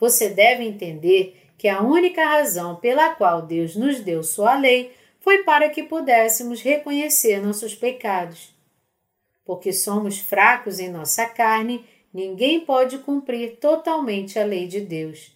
Você 0.00 0.30
deve 0.30 0.64
entender 0.64 1.36
que 1.58 1.68
a 1.68 1.82
única 1.82 2.24
razão 2.24 2.76
pela 2.76 3.14
qual 3.14 3.42
Deus 3.42 3.76
nos 3.76 4.00
deu 4.00 4.22
sua 4.22 4.58
lei 4.58 4.92
foi 5.20 5.44
para 5.44 5.68
que 5.68 5.82
pudéssemos 5.82 6.62
reconhecer 6.62 7.42
nossos 7.42 7.74
pecados. 7.74 8.54
Porque 9.44 9.72
somos 9.72 10.18
fracos 10.18 10.80
em 10.80 10.88
nossa 10.88 11.26
carne, 11.26 11.84
ninguém 12.14 12.60
pode 12.60 12.98
cumprir 12.98 13.58
totalmente 13.58 14.38
a 14.38 14.44
lei 14.44 14.66
de 14.66 14.80
Deus. 14.80 15.32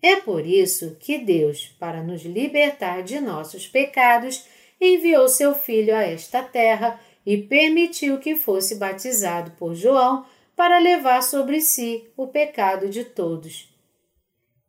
É 0.00 0.16
por 0.16 0.46
isso 0.46 0.96
que 1.00 1.18
Deus, 1.18 1.66
para 1.80 2.00
nos 2.00 2.22
libertar 2.22 3.02
de 3.02 3.18
nossos 3.18 3.66
pecados, 3.66 4.44
enviou 4.80 5.28
seu 5.28 5.52
Filho 5.52 5.94
a 5.96 6.02
esta 6.02 6.40
terra 6.42 7.00
e 7.26 7.36
permitiu 7.36 8.18
que 8.18 8.36
fosse 8.36 8.76
batizado 8.76 9.50
por 9.58 9.74
João 9.74 10.24
para 10.58 10.78
levar 10.78 11.22
sobre 11.22 11.62
si 11.62 12.06
o 12.14 12.26
pecado 12.26 12.90
de 12.90 13.04
todos. 13.04 13.72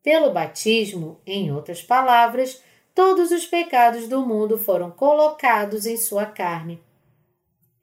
Pelo 0.02 0.32
batismo, 0.32 1.20
em 1.26 1.52
outras 1.52 1.84
palavras, 1.84 2.64
todos 2.96 3.32
os 3.32 3.46
pecados 3.46 4.08
do 4.08 4.26
mundo 4.26 4.58
foram 4.58 4.90
colocados 4.90 5.86
em 5.86 5.98
sua 5.98 6.26
carne. 6.26 6.80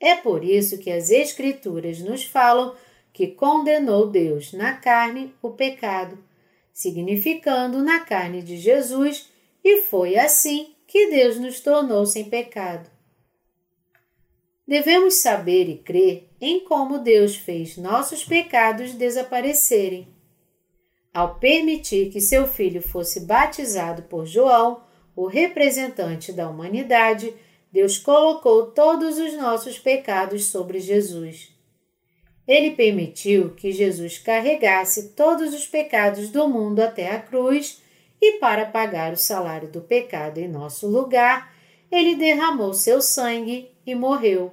É 0.01 0.15
por 0.15 0.43
isso 0.43 0.79
que 0.79 0.91
as 0.91 1.11
Escrituras 1.11 1.99
nos 1.99 2.25
falam 2.25 2.75
que 3.13 3.27
condenou 3.27 4.09
Deus 4.09 4.55
na 4.55 4.73
carne 4.75 5.35
o 5.43 5.51
pecado 5.51 6.25
significando 6.77 7.83
na 7.83 8.01
carne 8.01 8.43
de 8.43 8.59
Jesus, 8.59 9.31
e 9.65 9.81
foi 9.81 10.19
assim 10.19 10.75
que 10.87 11.07
Deus 11.07 11.39
nos 11.39 11.59
tornou 11.61 12.05
sem 12.05 12.25
pecado. 12.25 12.91
Devemos 14.67 15.15
saber 15.15 15.69
e 15.69 15.79
crer 15.79 16.29
em 16.41 16.65
como 16.65 16.99
Deus 16.99 17.37
fez 17.37 17.77
nossos 17.77 18.25
pecados 18.25 18.93
desaparecerem. 18.93 20.09
Ao 21.15 21.37
permitir 21.37 22.11
que 22.11 22.21
seu 22.21 22.49
filho 22.49 22.83
fosse 22.83 23.21
batizado 23.21 24.03
por 24.03 24.27
João, 24.27 24.83
o 25.15 25.27
representante 25.27 26.33
da 26.33 26.49
humanidade, 26.49 27.33
Deus 27.73 27.97
colocou 27.97 28.67
todos 28.73 29.19
os 29.19 29.35
nossos 29.35 29.79
pecados 29.79 30.47
sobre 30.47 30.81
Jesus. 30.81 31.55
Ele 32.47 32.73
permitiu 32.73 33.55
que 33.55 33.73
Jesus 33.73 34.19
carregasse 34.19 35.11
todos 35.15 35.55
os 35.55 35.67
pecados 35.67 36.29
do 36.29 36.49
mundo 36.49 36.81
até 36.81 37.11
a 37.13 37.21
cruz 37.21 37.81
e, 38.21 38.39
para 38.39 38.67
pagar 38.67 39.13
o 39.13 39.17
salário 39.17 39.69
do 39.69 39.81
pecado 39.81 40.39
em 40.39 40.49
nosso 40.49 40.87
lugar, 40.87 41.55
ele 41.91 42.17
derramou 42.17 42.75
seu 42.75 43.01
sangue 43.01 43.76
e 43.87 43.95
morreu. 43.95 44.53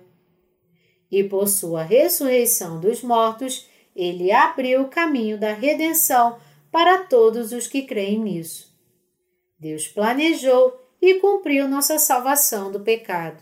E 1.12 1.24
por 1.24 1.48
sua 1.48 1.84
ressurreição 1.84 2.80
dos 2.80 3.02
mortos, 3.02 3.67
ele 3.96 4.32
abriu 4.32 4.84
o 4.84 4.88
caminho 4.88 5.38
da 5.38 5.54
redenção 5.54 6.39
para 6.72 7.00
todos 7.06 7.52
os 7.52 7.67
que 7.67 7.84
creem 7.84 8.19
nisso. 8.19 8.74
Deus 9.60 9.88
planejou 9.88 10.80
e 11.02 11.15
cumpriu 11.15 11.67
nossa 11.67 12.00
salvação 12.00 12.72
do 12.72 12.80
pecado. 12.80 13.41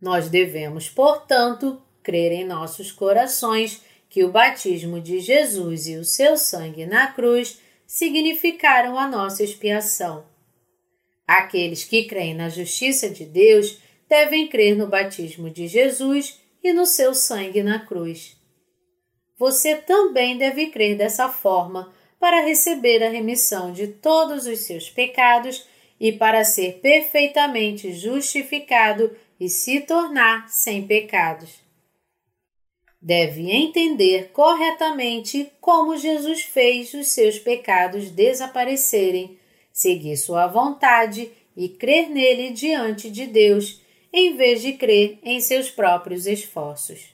Nós 0.00 0.28
devemos, 0.28 0.88
portanto, 0.88 1.82
crer 2.02 2.32
em 2.32 2.44
nossos 2.44 2.92
corações 2.92 3.82
que 4.08 4.22
o 4.22 4.30
batismo 4.30 5.00
de 5.00 5.18
Jesus 5.18 5.86
e 5.86 5.96
o 5.96 6.04
seu 6.04 6.36
sangue 6.36 6.86
na 6.86 7.08
cruz 7.08 7.60
significaram 7.86 8.98
a 8.98 9.08
nossa 9.08 9.42
expiação. 9.42 10.24
Aqueles 11.26 11.84
que 11.84 12.04
creem 12.04 12.34
na 12.34 12.48
justiça 12.48 13.08
de 13.08 13.24
Deus 13.24 13.78
devem 14.14 14.46
crer 14.46 14.76
no 14.76 14.86
batismo 14.86 15.50
de 15.50 15.66
Jesus 15.66 16.40
e 16.62 16.72
no 16.72 16.86
seu 16.86 17.12
sangue 17.12 17.64
na 17.64 17.80
cruz. 17.80 18.36
Você 19.36 19.74
também 19.74 20.38
deve 20.38 20.66
crer 20.68 20.96
dessa 20.96 21.28
forma 21.28 21.92
para 22.20 22.44
receber 22.44 23.02
a 23.02 23.08
remissão 23.08 23.72
de 23.72 23.88
todos 23.88 24.46
os 24.46 24.60
seus 24.60 24.88
pecados 24.88 25.66
e 25.98 26.12
para 26.12 26.44
ser 26.44 26.74
perfeitamente 26.80 27.92
justificado 27.92 29.10
e 29.40 29.48
se 29.48 29.80
tornar 29.80 30.48
sem 30.48 30.86
pecados 30.86 31.64
deve 33.04 33.50
entender 33.50 34.30
corretamente 34.32 35.52
como 35.60 35.98
Jesus 35.98 36.40
fez 36.40 36.94
os 36.94 37.08
seus 37.08 37.38
pecados 37.38 38.10
desaparecerem, 38.10 39.38
seguir 39.70 40.16
sua 40.16 40.46
vontade 40.46 41.30
e 41.54 41.68
crer 41.68 42.08
nele 42.08 42.48
diante 42.48 43.10
de 43.10 43.26
Deus, 43.26 43.83
em 44.16 44.36
vez 44.36 44.62
de 44.62 44.74
crer 44.74 45.18
em 45.24 45.40
seus 45.40 45.68
próprios 45.68 46.24
esforços. 46.28 47.13